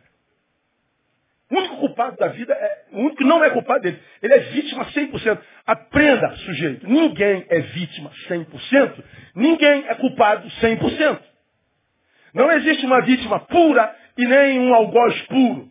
[1.50, 4.00] O único culpado da vida é, o único que não é culpado dele.
[4.22, 5.38] Ele é vítima 100%.
[5.66, 6.86] Aprenda, sujeito.
[6.86, 9.04] Ninguém é vítima 100%.
[9.34, 11.20] Ninguém é culpado 100%.
[12.34, 15.68] Não existe uma vítima pura e nem um algoz puro.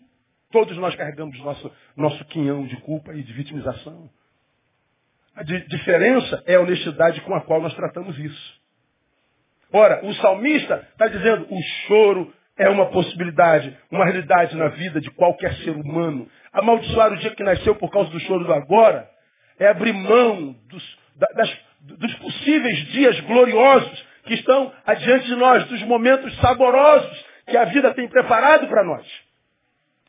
[0.52, 4.10] Todos nós carregamos nosso, nosso quinhão de culpa e de vitimização.
[5.36, 8.62] A di diferença é a honestidade com a qual nós tratamos isso.
[9.72, 15.10] Ora, o salmista está dizendo, o choro é uma possibilidade, uma realidade na vida de
[15.12, 16.30] qualquer ser humano.
[16.52, 19.10] Amaldiçoar o dia que nasceu por causa do choro do agora
[19.58, 20.98] é abrir mão dos,
[21.36, 27.66] das, dos possíveis dias gloriosos que estão adiante de nós, dos momentos saborosos que a
[27.66, 29.06] vida tem preparado para nós.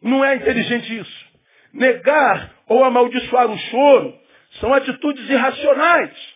[0.03, 1.27] Não é inteligente isso.
[1.73, 4.24] Negar ou amaldiçoar o choro
[4.61, 6.35] são atitudes irracionais.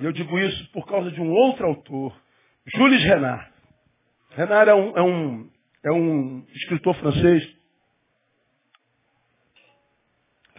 [0.00, 2.16] E eu digo isso por causa de um outro autor,
[2.66, 3.50] Jules Renard.
[4.30, 5.50] Renard é um, é um,
[5.84, 7.56] é um escritor francês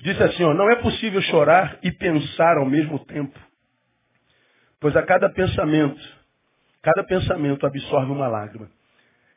[0.01, 3.37] disse assim, ó, não é possível chorar e pensar ao mesmo tempo.
[4.79, 6.19] Pois a cada pensamento
[6.81, 8.69] Cada pensamento absorve uma lágrima.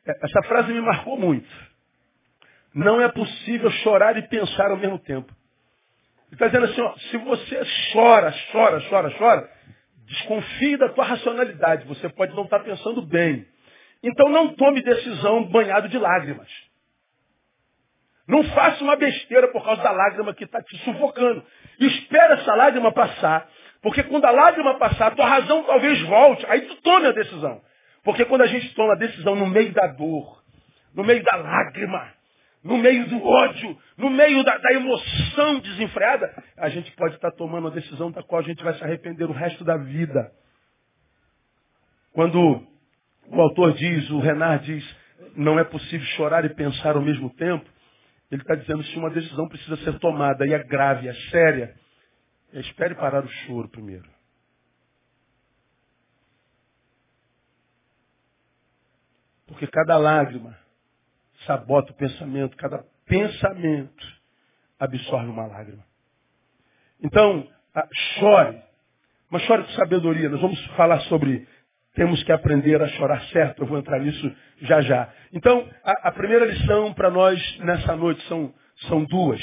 [0.05, 1.47] É, essa frase me marcou muito.
[2.73, 5.33] Não é possível chorar e pensar ao mesmo tempo.
[6.33, 9.49] Está dizendo assim, ó, se você chora, chora, chora, chora,
[10.05, 11.87] desconfie da tua racionalidade.
[11.87, 13.47] Você pode não estar pensando bem.
[14.03, 16.49] Então não tome decisão banhado de lágrimas.
[18.27, 21.43] Não faça uma besteira por causa da lágrima que está te sufocando.
[21.79, 23.49] Espera essa lágrima passar
[23.83, 26.45] porque quando a lágrima passar, a tua razão talvez volte.
[26.47, 27.61] Aí tu tome a decisão.
[28.01, 30.41] Porque quando a gente toma a decisão no meio da dor,
[30.95, 32.13] no meio da lágrima,
[32.63, 37.67] no meio do ódio, no meio da, da emoção desenfreada, a gente pode estar tomando
[37.67, 40.31] a decisão da qual a gente vai se arrepender o resto da vida.
[42.13, 42.65] Quando
[43.27, 44.95] o autor diz, o Renard diz,
[45.35, 47.69] não é possível chorar e pensar ao mesmo tempo,
[48.31, 51.75] ele está dizendo se uma decisão precisa ser tomada e é grave, é séria,
[52.53, 54.07] Espere parar o choro primeiro.
[59.47, 60.57] Porque cada lágrima
[61.45, 64.05] sabota o pensamento, cada pensamento
[64.79, 65.83] absorve uma lágrima.
[67.01, 67.47] Então,
[68.19, 68.61] chore,
[69.29, 70.29] mas chore com sabedoria.
[70.29, 71.47] Nós vamos falar sobre
[71.95, 73.63] temos que aprender a chorar certo.
[73.63, 75.13] Eu vou entrar nisso já já.
[75.31, 78.53] Então, a, a primeira lição para nós nessa noite são,
[78.87, 79.41] são duas.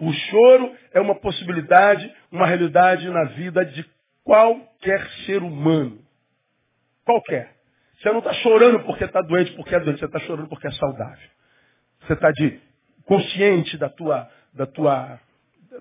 [0.00, 3.84] O choro é uma possibilidade, uma realidade na vida de
[4.24, 5.98] qualquer ser humano.
[7.04, 7.61] Qualquer.
[8.02, 10.00] Você não está chorando porque está doente, porque é doente.
[10.00, 11.28] Você está chorando porque é saudável.
[12.00, 12.32] Você está
[13.04, 15.20] consciente da tua, da tua,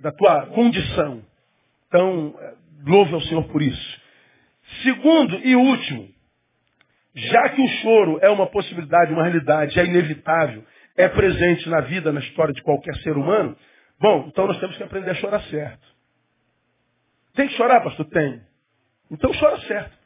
[0.01, 1.23] da tua condição.
[1.87, 2.35] Então,
[2.85, 4.01] louve ao Senhor por isso.
[4.83, 6.09] Segundo e último,
[7.15, 10.63] já que o choro é uma possibilidade, uma realidade, é inevitável,
[10.95, 13.57] é presente na vida, na história de qualquer ser humano,
[13.99, 15.87] bom, então nós temos que aprender a chorar certo.
[17.33, 18.05] Tem que chorar, pastor?
[18.09, 18.41] Tem.
[19.09, 20.00] Então chora certo.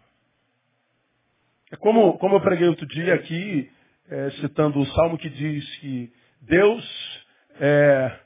[1.76, 3.70] É como, como eu preguei outro dia aqui,
[4.10, 6.10] é, citando o salmo que diz que
[6.40, 7.26] Deus
[7.60, 8.20] é,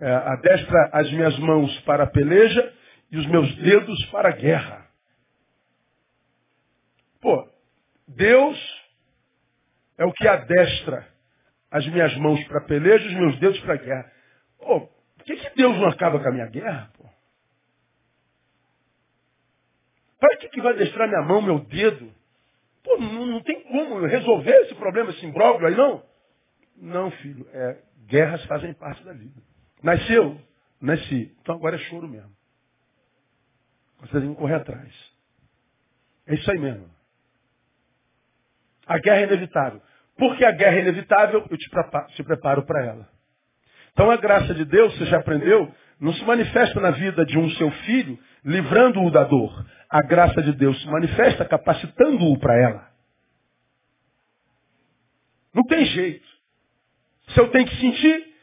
[0.00, 2.74] é, adestra as minhas mãos para a peleja
[3.12, 4.88] e os meus dedos para a guerra.
[7.20, 7.46] Pô,
[8.06, 8.58] Deus
[9.98, 11.06] é o que adestra
[11.70, 14.12] as minhas mãos para a peleja e os meus dedos para a guerra.
[14.58, 16.90] Pô, por que, que Deus não acaba com a minha guerra?
[16.96, 17.04] Pô?
[20.18, 22.16] Para que, que vai adestrar minha mão, meu dedo?
[22.88, 26.02] Pô, não, não tem como resolver esse problema, esse imbróglio aí, não?
[26.78, 27.46] Não, filho.
[27.52, 29.42] É, guerras fazem parte da vida.
[29.82, 30.40] Nasceu?
[30.80, 31.36] Nasci.
[31.42, 32.30] Então agora é choro mesmo.
[34.00, 34.90] Você tem que correr atrás.
[36.26, 36.88] É isso aí mesmo.
[38.86, 39.82] A guerra é inevitável.
[40.16, 43.08] Porque a guerra é inevitável, eu te preparo para ela.
[43.92, 47.50] Então a graça de Deus, você já aprendeu, não se manifesta na vida de um
[47.50, 49.66] seu filho livrando-o da dor.
[49.88, 52.88] A graça de Deus se manifesta capacitando-o para ela.
[55.52, 56.26] Não tem jeito.
[57.28, 58.34] Se eu tenho que sentir,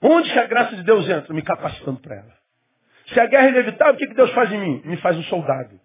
[0.00, 1.34] onde que a graça de Deus entra?
[1.34, 2.42] Me capacitando para ela.
[3.08, 4.82] Se a guerra é inevitável, o que, que Deus faz em mim?
[4.84, 5.78] Me faz um soldado.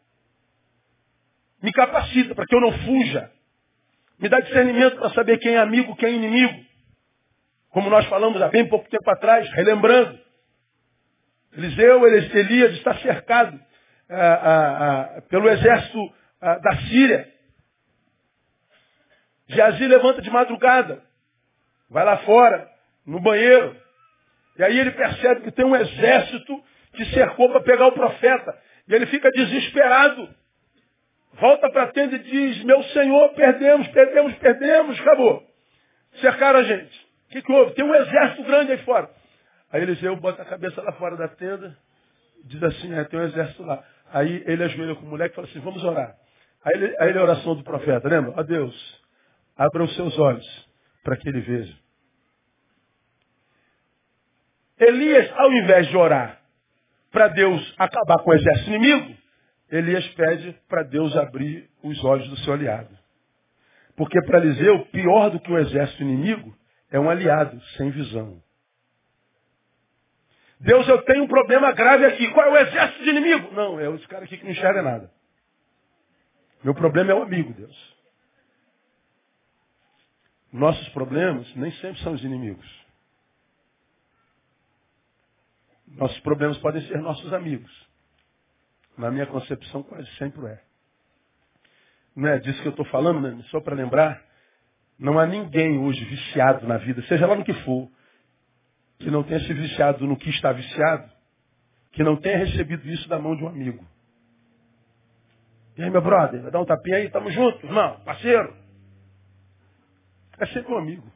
[1.61, 3.31] Me capacita para que eu não fuja.
[4.19, 6.65] Me dá discernimento para saber quem é amigo, quem é inimigo.
[7.69, 10.26] Como nós falamos há bem pouco tempo atrás, relembrando.
[11.53, 13.59] Eliseu, Elias está cercado
[14.09, 17.27] ah, ah, ah, pelo exército da Síria.
[19.47, 21.01] Geazi levanta de madrugada,
[21.89, 22.69] vai lá fora,
[23.05, 23.75] no banheiro.
[24.57, 28.57] E aí ele percebe que tem um exército que cercou para pegar o profeta.
[28.87, 30.29] E ele fica desesperado.
[31.33, 35.43] Volta para a tenda e diz, meu Senhor, perdemos, perdemos, perdemos, acabou.
[36.19, 37.07] Cercaram a gente.
[37.27, 37.73] O que, que houve?
[37.75, 39.09] Tem um exército grande aí fora.
[39.71, 41.77] Aí Eliseu bota a cabeça lá fora da tenda,
[42.45, 43.83] diz assim, é, tem um exército lá.
[44.11, 46.15] Aí ele ajoelha com o moleque e fala assim, vamos orar.
[46.63, 48.33] Aí ele, aí ele é a oração do profeta, lembra?
[48.37, 49.03] Ó Deus,
[49.55, 50.69] abra os seus olhos
[51.03, 51.77] para que ele veja.
[54.79, 56.39] Elias, ao invés de orar
[57.11, 59.17] para Deus acabar com o exército inimigo,
[59.69, 62.95] Elias pede para Deus abrir os olhos do seu aliado.
[63.95, 66.55] Porque para Eliseu, pior do que o exército inimigo
[66.91, 68.41] é um aliado sem visão.
[70.59, 72.29] Deus, eu tenho um problema grave aqui.
[72.31, 73.51] Qual é o exército de inimigo?
[73.53, 75.11] Não, é esse cara aqui que não enxerga nada.
[76.63, 77.97] Meu problema é o amigo, Deus.
[80.51, 82.67] Nossos problemas nem sempre são os inimigos.
[85.87, 87.87] Nossos problemas podem ser nossos amigos.
[88.97, 90.61] Na minha concepção, quase sempre é.
[92.15, 93.43] Não é disso que eu estou falando, né?
[93.51, 94.25] só para lembrar.
[94.97, 97.87] Não há ninguém hoje viciado na vida, seja lá no que for,
[98.99, 101.09] que não tenha se viciado no que está viciado,
[101.91, 103.85] que não tenha recebido isso da mão de um amigo.
[105.77, 108.55] E aí, meu brother, vai dar um tapinha aí, tamo junto, irmão, parceiro.
[110.39, 111.11] É sempre um amigo.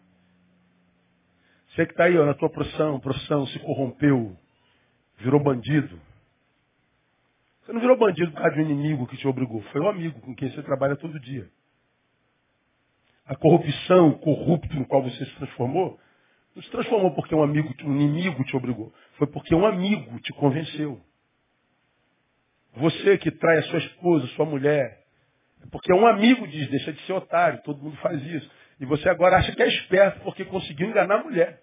[1.69, 4.35] Você que está aí ó, na tua profissão, profissão, se corrompeu,
[5.17, 5.99] virou bandido.
[7.63, 9.61] Você não virou bandido por causa de um inimigo que te obrigou.
[9.71, 11.49] Foi um amigo com quem você trabalha todo dia.
[13.25, 15.99] A corrupção, o corrupto no qual você se transformou,
[16.55, 18.93] não se transformou porque um amigo, um inimigo te obrigou.
[19.17, 21.01] Foi porque um amigo te convenceu.
[22.73, 25.03] Você que trai a sua esposa, sua mulher,
[25.63, 28.49] é porque um amigo diz, deixa de ser otário, todo mundo faz isso.
[28.79, 31.61] E você agora acha que é esperto porque conseguiu enganar a mulher.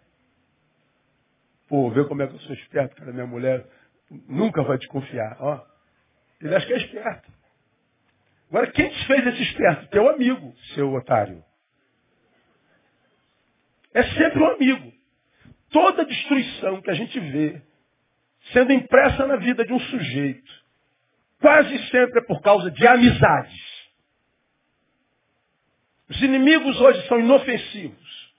[1.68, 3.66] Pô, vê como é que eu sou esperto, cara, minha mulher
[4.28, 5.36] nunca vai te confiar.
[5.40, 5.66] Ó,
[6.40, 7.32] ele acha que é esperto.
[8.48, 9.88] Agora, quem te fez esse esperto?
[9.88, 11.44] Teu amigo, seu otário.
[13.98, 14.92] É sempre um amigo.
[15.72, 17.60] Toda destruição que a gente vê
[18.52, 20.52] sendo impressa na vida de um sujeito,
[21.40, 23.88] quase sempre é por causa de amizades.
[26.08, 28.32] Os inimigos hoje são inofensivos.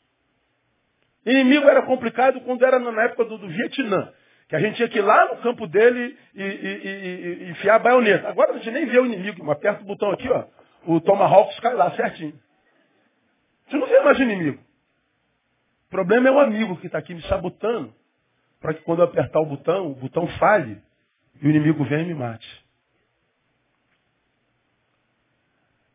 [1.26, 4.14] Inimigo era complicado quando era na época do, do Vietnã.
[4.47, 7.76] Que a gente tinha que ir lá no campo dele e, e, e, e enfiar
[7.76, 8.30] a baioneta.
[8.30, 10.45] Agora a gente nem vê o inimigo, mas aperta o botão aqui, ó.
[10.86, 12.39] O Tomahawk cai lá certinho.
[13.68, 14.68] Você não vê mais inimigo.
[15.89, 17.93] O problema é o amigo que está aqui me sabotando,
[18.61, 20.79] para que quando eu apertar o botão, o botão falhe
[21.41, 22.47] e o inimigo venha e me mate.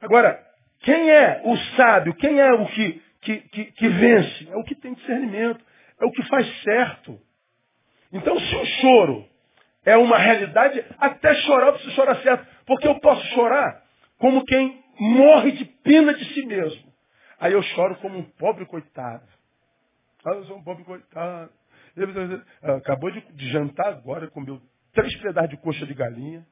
[0.00, 0.44] Agora,
[0.80, 2.12] quem é o sábio?
[2.14, 4.48] Quem é o que, que, que, que vence?
[4.50, 5.64] É o que tem discernimento,
[6.00, 7.20] é o que faz certo.
[8.12, 9.28] Então, se o choro
[9.84, 12.46] é uma realidade, até chorar eu preciso chorar certo.
[12.66, 13.84] Porque eu posso chorar
[14.18, 16.92] como quem morre de pena de si mesmo.
[17.38, 19.33] Aí eu choro como um pobre coitado.
[20.24, 21.52] Ah, eu sou um pobre coitado.
[22.62, 24.60] Acabou de, jantar agora, comeu
[24.92, 26.46] três pedaços de coxa de galinha.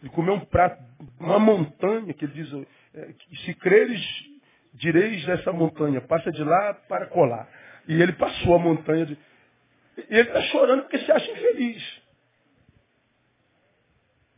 [0.00, 0.82] Ele comeu um prato,
[1.18, 3.14] uma montanha, que ele diz, é,
[3.44, 4.00] se creres,
[4.74, 7.48] direis dessa montanha, passa de lá para colar.
[7.86, 9.06] E ele passou a montanha.
[9.06, 9.18] De...
[9.96, 12.02] E ele está chorando porque se acha infeliz.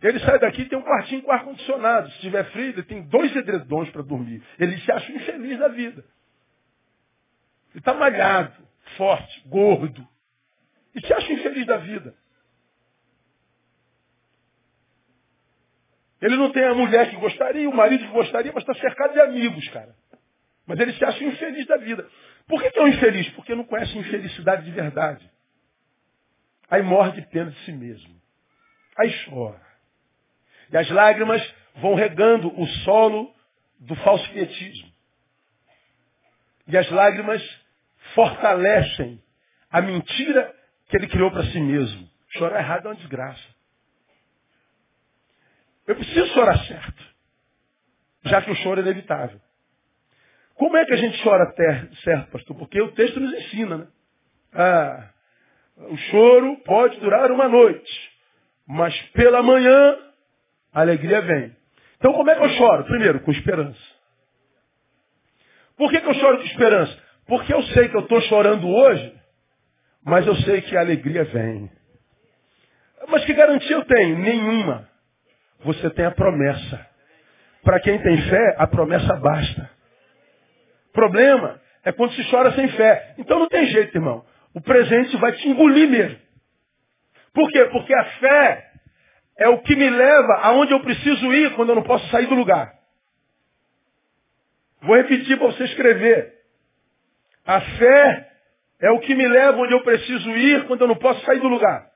[0.03, 2.11] Ele sai daqui e tem um quartinho com ar-condicionado.
[2.13, 4.43] Se tiver frio, ele tem dois edredons para dormir.
[4.59, 6.05] Ele se acha infeliz da vida.
[7.75, 8.55] Ele está malhado,
[8.97, 10.07] forte, gordo.
[10.95, 12.15] E se acha infeliz da vida.
[16.23, 19.21] Ele não tem a mulher que gostaria, o marido que gostaria, mas está cercado de
[19.21, 19.95] amigos, cara.
[20.67, 22.09] Mas ele se acha infeliz da vida.
[22.47, 23.29] Por que, que é um infeliz?
[23.31, 25.29] Porque não conhece infelicidade de verdade.
[26.71, 28.15] Aí morre de pena de si mesmo.
[28.97, 29.61] Aí chora.
[30.73, 33.35] E as lágrimas vão regando o solo
[33.81, 34.91] do falso pietismo.
[36.69, 37.43] E as lágrimas
[38.15, 39.23] fortalecem
[39.71, 40.55] a mentira
[40.89, 42.09] que ele criou para si mesmo.
[42.31, 43.55] Chorar errado é uma desgraça.
[45.87, 47.05] Eu preciso chorar certo,
[48.25, 49.41] já que o choro é inevitável.
[50.55, 51.53] Como é que a gente chora
[52.03, 52.57] certo, pastor?
[52.57, 53.87] Porque o texto nos ensina, né?
[54.53, 55.11] Ah,
[55.77, 58.13] o choro pode durar uma noite,
[58.67, 59.99] mas pela manhã
[60.73, 61.57] a alegria vem.
[61.99, 62.85] Então como é que eu choro?
[62.85, 63.81] Primeiro, com esperança.
[65.77, 67.04] Por que, que eu choro com esperança?
[67.27, 69.15] Porque eu sei que eu estou chorando hoje,
[70.05, 71.71] mas eu sei que a alegria vem.
[73.09, 74.19] Mas que garantia eu tenho?
[74.19, 74.89] Nenhuma.
[75.65, 76.87] Você tem a promessa.
[77.63, 79.71] Para quem tem fé, a promessa basta.
[80.93, 83.15] Problema é quando se chora sem fé.
[83.19, 84.25] Então não tem jeito, irmão.
[84.55, 86.19] O presente vai te engolir mesmo.
[87.33, 87.65] Por quê?
[87.67, 88.71] Porque a fé
[89.39, 92.35] é o que me leva aonde eu preciso ir quando eu não posso sair do
[92.35, 92.73] lugar.
[94.83, 96.44] Vou repetir para você escrever.
[97.47, 98.31] A fé
[98.81, 101.49] é o que me leva onde eu preciso ir quando eu não posso sair do
[101.49, 101.87] lugar.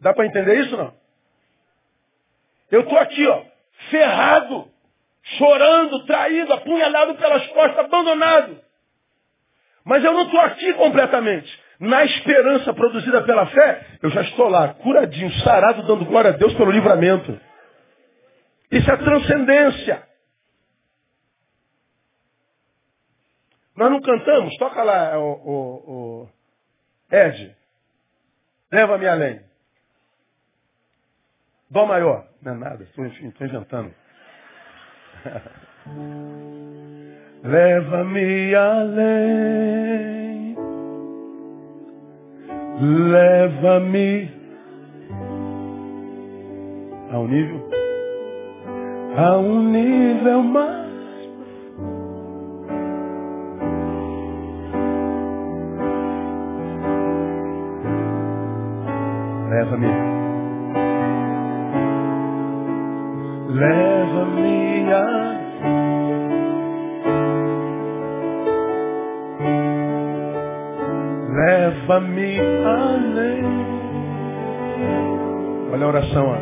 [0.00, 0.94] Dá para entender isso não?
[2.70, 3.42] Eu estou aqui, ó,
[3.90, 4.68] ferrado,
[5.38, 8.60] chorando, traído, apunhalado pelas costas, abandonado.
[9.84, 11.66] Mas eu não estou aqui completamente.
[11.78, 16.54] Na esperança produzida pela fé, eu já estou lá, curadinho, sarado, dando glória a Deus
[16.54, 17.38] pelo livramento.
[18.70, 20.02] Isso é transcendência.
[23.76, 26.28] Nós não cantamos, toca lá, o, o, o
[27.10, 27.54] Ed.
[28.72, 29.40] Leva-me além.
[31.70, 32.26] Dó maior.
[32.42, 33.94] Não é nada, estou inventando.
[37.42, 40.56] Leva-me além.
[42.80, 44.30] Leva-me
[47.10, 47.70] a um nível.
[49.16, 50.85] A um nível mais.
[59.66, 59.88] Leva-me.
[63.48, 65.26] Leva-me a
[71.36, 73.44] Leva-me além.
[75.72, 76.36] Olha a oração, ó.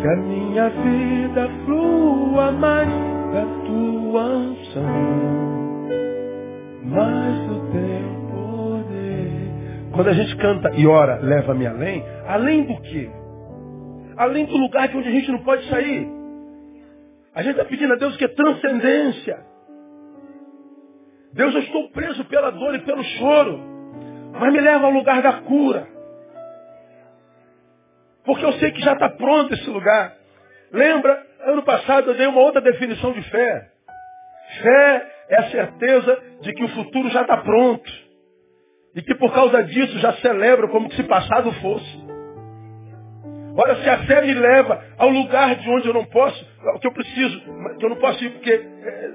[0.00, 2.88] Que a minha vida flua mais
[3.32, 4.84] da tua unção,
[6.84, 7.99] mais do teu.
[9.92, 13.10] Quando a gente canta e ora, leva-me além, além do que?
[14.16, 16.08] Além do lugar de onde a gente não pode sair.
[17.34, 19.38] A gente está pedindo a Deus que é transcendência.
[21.32, 23.60] Deus, eu estou preso pela dor e pelo choro,
[24.32, 25.86] mas me leva ao lugar da cura.
[28.24, 30.16] Porque eu sei que já está pronto esse lugar.
[30.72, 33.70] Lembra, ano passado eu dei uma outra definição de fé.
[34.62, 38.09] Fé é a certeza de que o futuro já está pronto.
[38.94, 42.10] E que por causa disso já celebra como se passado fosse.
[43.56, 46.44] Olha, se a fé me leva ao lugar de onde eu não posso,
[46.80, 47.40] que eu preciso,
[47.78, 49.10] que eu não posso ir porque é,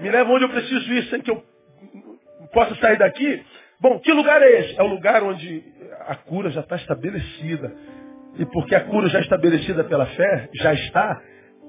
[0.00, 1.42] me leva onde eu preciso ir sem que eu
[2.52, 3.42] possa sair daqui.
[3.80, 4.78] Bom, que lugar é esse?
[4.78, 5.64] É o lugar onde
[6.06, 7.72] a cura já está estabelecida.
[8.38, 11.20] E porque a cura já estabelecida pela fé, já está,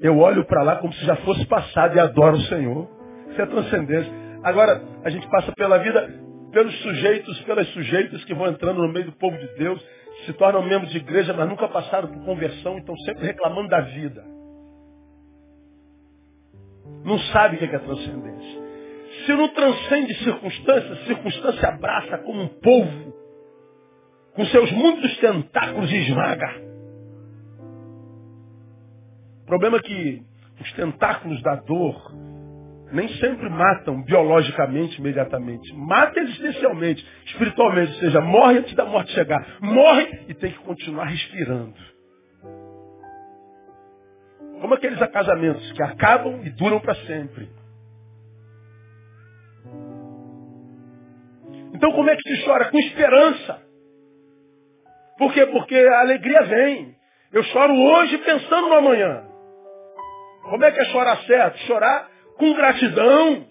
[0.02, 2.88] eu olho para lá como se já fosse passado e adoro o Senhor.
[3.32, 4.12] Isso é transcendência.
[4.44, 6.10] Agora, a gente passa pela vida
[6.52, 9.84] pelos sujeitos, pelas sujeitas que vão entrando no meio do povo de Deus,
[10.26, 14.24] se tornam membros de igreja, mas nunca passaram por conversão, então sempre reclamando da vida.
[17.04, 18.70] Não sabe o que é, é transcendência.
[19.26, 23.14] Se não transcende circunstâncias, circunstância abraça como um povo,
[24.34, 26.62] com seus muitos tentáculos e esmaga.
[29.44, 30.24] O problema é que
[30.62, 32.12] os tentáculos da dor,
[32.92, 35.74] nem sempre matam biologicamente, imediatamente.
[35.74, 37.94] Mata existencialmente, espiritualmente.
[37.94, 39.58] Ou seja, morre antes da morte chegar.
[39.62, 41.76] Morre e tem que continuar respirando.
[44.62, 47.50] Como aqueles acasamentos que acabam e duram para sempre.
[51.74, 52.66] Então como é que se chora?
[52.66, 53.62] Com esperança.
[55.18, 55.46] Por quê?
[55.48, 56.96] Porque a alegria vem.
[57.32, 59.24] Eu choro hoje pensando no amanhã.
[60.44, 61.58] Como é que é chorar certo?
[61.60, 62.09] Chorar
[62.40, 63.46] com gratidão.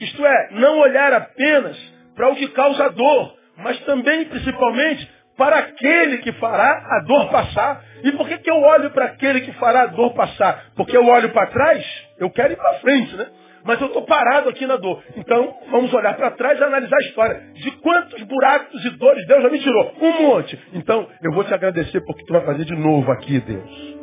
[0.00, 1.76] Isto é, não olhar apenas
[2.14, 7.84] para o que causa dor, mas também, principalmente, para aquele que fará a dor passar.
[8.02, 10.70] E por que, que eu olho para aquele que fará a dor passar?
[10.76, 11.84] Porque eu olho para trás,
[12.18, 13.26] eu quero ir para frente, né?
[13.62, 15.02] Mas eu estou parado aqui na dor.
[15.16, 17.40] Então, vamos olhar para trás e analisar a história.
[17.52, 19.94] De quantos buracos e dores Deus já me tirou?
[20.00, 20.58] Um monte.
[20.72, 23.99] Então, eu vou te agradecer porque tu vai fazer de novo aqui, Deus.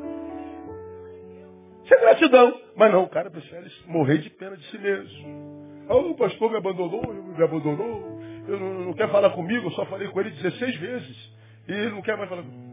[1.87, 2.59] Isso é gratidão.
[2.75, 5.85] Mas não, o cara prefere morrer de pena de si mesmo.
[5.87, 8.19] Ah, o pastor me abandonou, me abandonou.
[8.45, 11.33] Eu não, não quer falar comigo, eu só falei com ele 16 vezes.
[11.65, 12.67] E ele não quer mais falar comigo.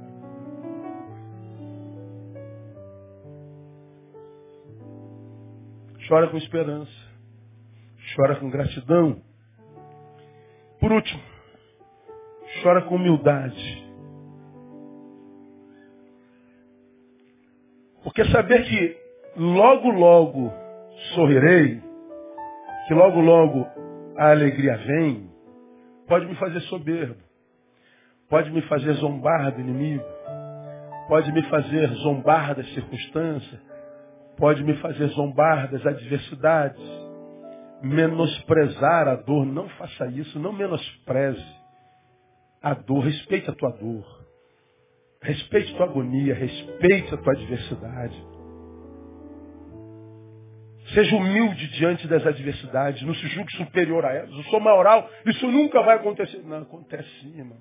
[6.09, 6.93] Chora com esperança.
[8.17, 9.23] Chora com gratidão.
[10.81, 11.23] Por último,
[12.65, 13.85] chora com humildade.
[18.03, 19.04] Porque saber que
[19.37, 20.53] logo, logo
[21.15, 21.83] sorrirei,
[22.87, 23.67] que logo, logo
[24.17, 25.31] a alegria vem,
[26.07, 27.21] pode me fazer soberbo,
[28.29, 30.05] pode me fazer zombar do inimigo,
[31.09, 33.61] pode me fazer zombar das circunstâncias,
[34.37, 36.83] pode me fazer zombar das adversidades,
[37.83, 39.47] menosprezar a dor.
[39.47, 41.45] Não faça isso, não menospreze
[42.63, 44.25] a dor, respeite a tua dor.
[45.21, 48.34] Respeite a tua agonia, respeite a tua adversidade.
[50.95, 53.03] Seja humilde diante das adversidades.
[53.03, 54.31] Não se julgue superior a elas.
[54.31, 55.11] Eu sou maioral.
[55.27, 56.43] Isso nunca vai acontecer.
[56.45, 57.59] Não, acontece sim, irmão.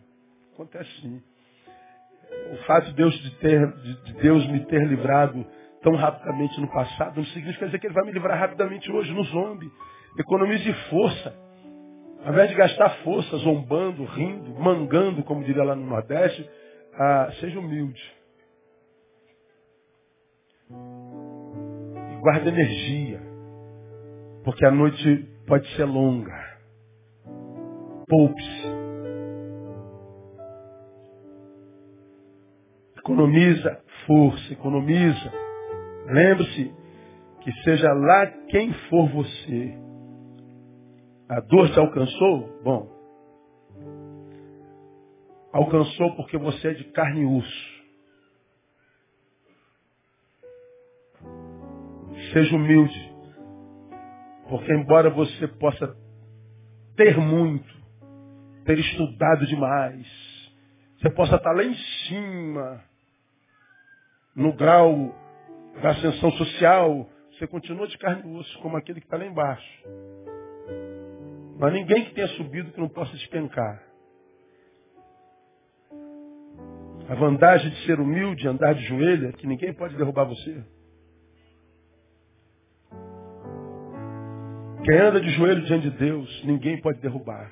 [0.53, 1.21] Acontece sim.
[2.51, 3.73] O fato de Deus, de, ter,
[4.03, 5.45] de Deus me ter livrado
[5.81, 9.23] tão rapidamente no passado não significa dizer que Ele vai me livrar rapidamente hoje no
[9.23, 9.71] zombie.
[10.17, 11.35] Economize força.
[12.23, 16.49] Ao invés de gastar força zombando, rindo, mangando, como diria lá no Nordeste,
[16.93, 18.01] ah, seja humilde.
[22.23, 23.19] Guarda energia.
[24.45, 26.33] Porque a noite pode ser longa.
[28.07, 28.63] Poupe-se.
[32.97, 35.33] Economiza força, economiza.
[36.05, 36.73] Lembre-se
[37.41, 39.77] que seja lá quem for você.
[41.27, 42.61] A dor te alcançou?
[42.63, 42.87] Bom.
[45.51, 47.72] Alcançou porque você é de carne e osso.
[52.33, 53.13] Seja humilde.
[54.49, 55.95] Porque embora você possa
[56.95, 57.73] ter muito,
[58.65, 60.07] ter estudado demais,
[60.99, 62.83] você possa estar lá em cima,
[64.35, 65.15] no grau
[65.81, 69.83] da ascensão social, você continua de carne e osso, como aquele que está lá embaixo.
[71.59, 73.81] Mas ninguém que tenha subido que não possa despencar.
[77.09, 80.63] A vantagem de ser humilde, andar de joelho, é que ninguém pode derrubar você.
[84.83, 87.51] Quem anda de joelho diante de Deus, ninguém pode derrubar.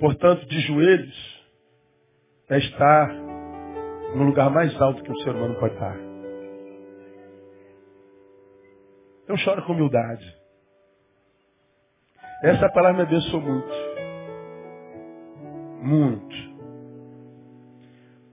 [0.00, 1.46] Portanto, de joelhos
[2.48, 3.12] é estar
[4.14, 5.96] no lugar mais alto que o ser humano pode estar.
[9.24, 10.24] Então chora com humildade.
[12.42, 13.72] Essa palavra me abençoou muito.
[15.82, 16.36] Muito.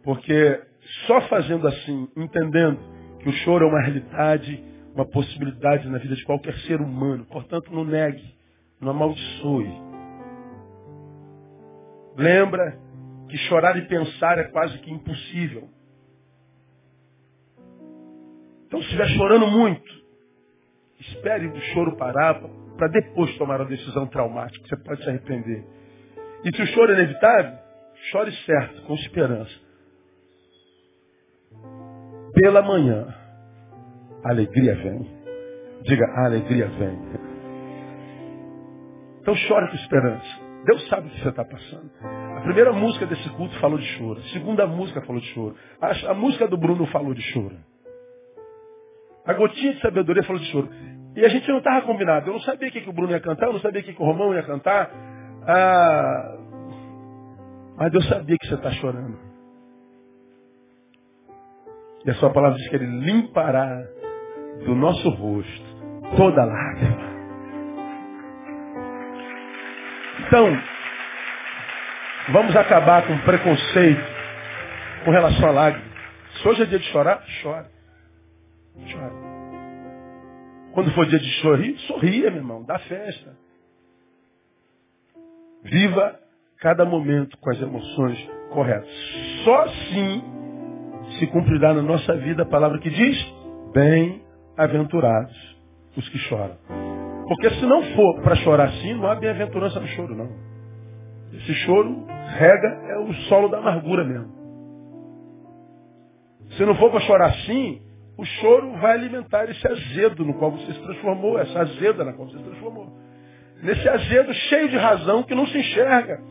[0.03, 0.61] Porque
[1.05, 2.79] só fazendo assim, entendendo
[3.19, 4.63] que o choro é uma realidade
[4.95, 7.25] uma possibilidade na vida de qualquer ser humano.
[7.25, 8.33] Portanto, não negue,
[8.79, 9.69] não amaldiçoe.
[12.15, 12.79] Lembra
[13.29, 15.69] que chorar e pensar é quase que impossível.
[18.65, 19.91] Então, se estiver chorando muito,
[20.99, 22.41] espere o choro parar
[22.77, 24.65] para depois tomar uma decisão traumática.
[24.65, 25.65] Você pode se arrepender.
[26.45, 27.57] E se o choro é inevitável,
[28.11, 29.65] chore certo, com esperança.
[32.33, 33.24] Pela manhã
[34.29, 35.07] alegria vem.
[35.83, 36.99] Diga, a alegria vem.
[39.21, 40.45] Então chore com esperança.
[40.65, 41.91] Deus sabe o que você está passando.
[42.37, 44.19] A primeira música desse culto falou de choro.
[44.19, 45.55] A segunda música falou de choro.
[45.79, 47.55] A, a música do Bruno falou de choro.
[49.25, 50.69] A gotinha de sabedoria falou de choro.
[51.15, 52.29] E a gente não estava combinado.
[52.29, 53.93] Eu não sabia o que, que o Bruno ia cantar, eu não sabia o que,
[53.93, 54.91] que o Romão ia cantar.
[55.47, 56.37] Ah,
[57.77, 59.17] mas Deus sabia que você está chorando.
[62.05, 63.83] E a sua palavra diz que ele limpará
[64.63, 65.75] do nosso rosto
[66.15, 67.15] toda lágrima.
[70.27, 70.47] Então,
[72.29, 74.15] vamos acabar com preconceito
[75.03, 75.85] com relação à lágrima.
[76.41, 77.69] Se hoje é dia de chorar, chora.
[78.91, 79.13] Chora.
[80.73, 83.37] Quando for dia de sorrir, sorria, meu irmão, dá festa.
[85.63, 86.19] Viva
[86.59, 88.89] cada momento com as emoções corretas.
[89.43, 90.23] Só assim
[91.17, 93.33] se cumprirá na nossa vida a palavra que diz:
[94.55, 95.55] bem-aventurados
[95.97, 96.57] os que choram.
[97.27, 100.29] Porque se não for para chorar assim, não há bem-aventurança no choro, não.
[101.33, 102.05] Esse choro
[102.37, 104.33] rega é o solo da amargura mesmo.
[106.51, 107.81] Se não for para chorar assim,
[108.17, 112.29] o choro vai alimentar esse azedo no qual você se transformou, essa azeda na qual
[112.29, 112.87] você se transformou.
[113.61, 116.21] Nesse azedo cheio de razão que não se enxerga.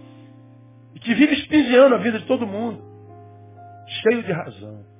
[0.94, 2.80] E que vive espiziando a vida de todo mundo.
[4.02, 4.93] Cheio de razão.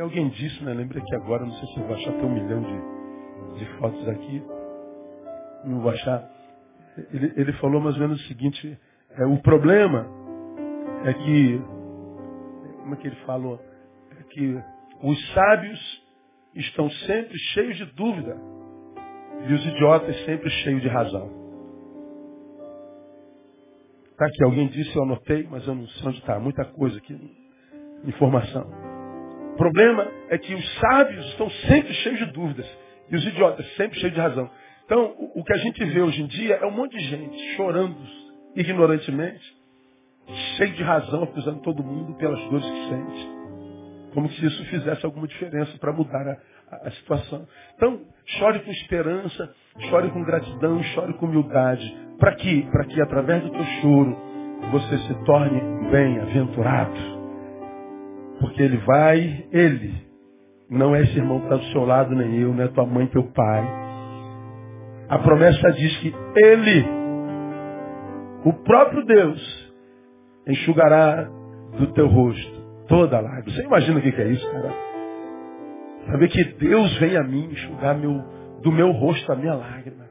[0.00, 0.74] Alguém disse, né?
[0.74, 4.08] Lembrei que agora, não sei se eu vou achar até um milhão de, de fotos
[4.08, 4.42] aqui.
[5.64, 6.30] Não vou achar.
[7.12, 8.78] Ele, ele falou mais ou menos o seguinte,
[9.10, 10.06] é, o problema
[11.04, 11.58] é que,
[12.80, 13.60] como é que ele falou?
[14.18, 14.62] É que
[15.02, 16.06] os sábios
[16.54, 18.36] estão sempre cheios de dúvida
[19.48, 21.46] e os idiotas sempre cheios de razão.
[24.16, 26.38] Tá aqui, alguém disse, eu anotei, mas eu não sei onde está.
[26.40, 27.18] Muita coisa aqui.
[28.04, 28.85] Informação.
[29.56, 32.66] O problema é que os sábios estão sempre cheios de dúvidas.
[33.10, 34.50] E os idiotas sempre cheios de razão.
[34.84, 37.96] Então, o, que a gente vê hoje em dia é um monte de gente chorando
[38.54, 39.42] ignorantemente,
[40.58, 43.28] cheio de razão, acusando todo mundo pelas dores que sente.
[44.12, 47.48] Como se isso fizesse alguma diferença para mudar a, a, a, situação.
[47.76, 48.02] Então,
[48.38, 49.54] chore com esperança,
[49.88, 51.96] chore com gratidão, chore com humildade.
[52.18, 52.62] Para que?
[52.70, 54.18] Para que através do teu choro
[54.70, 57.15] você se torne bem-aventurado.
[58.40, 59.94] Porque ele vai, ele,
[60.68, 63.06] não é esse irmão que está do seu lado, nem eu, não é tua mãe,
[63.06, 63.66] teu pai.
[65.08, 66.86] A promessa diz que ele,
[68.44, 69.72] o próprio Deus,
[70.46, 71.28] enxugará
[71.78, 72.56] do teu rosto
[72.88, 73.56] toda a lágrima.
[73.56, 74.72] Você imagina o que é isso, cara?
[76.10, 78.22] Saber que Deus vem a mim enxugar meu,
[78.62, 80.06] do meu rosto a minha lágrima.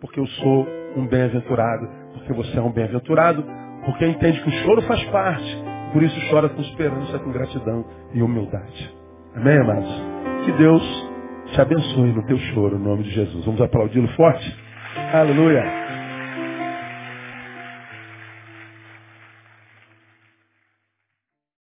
[0.00, 1.88] Porque eu sou um bem-aventurado.
[2.12, 3.44] Porque você é um bem-aventurado.
[3.86, 8.20] Porque entende que o choro faz parte por isso chora com esperança, com gratidão e
[8.20, 8.94] humildade.
[9.36, 9.88] Amém, amados?
[10.44, 10.82] Que Deus
[11.52, 13.44] te abençoe no teu choro, em nome de Jesus.
[13.44, 14.58] Vamos aplaudi-lo forte?
[15.12, 15.83] Aleluia.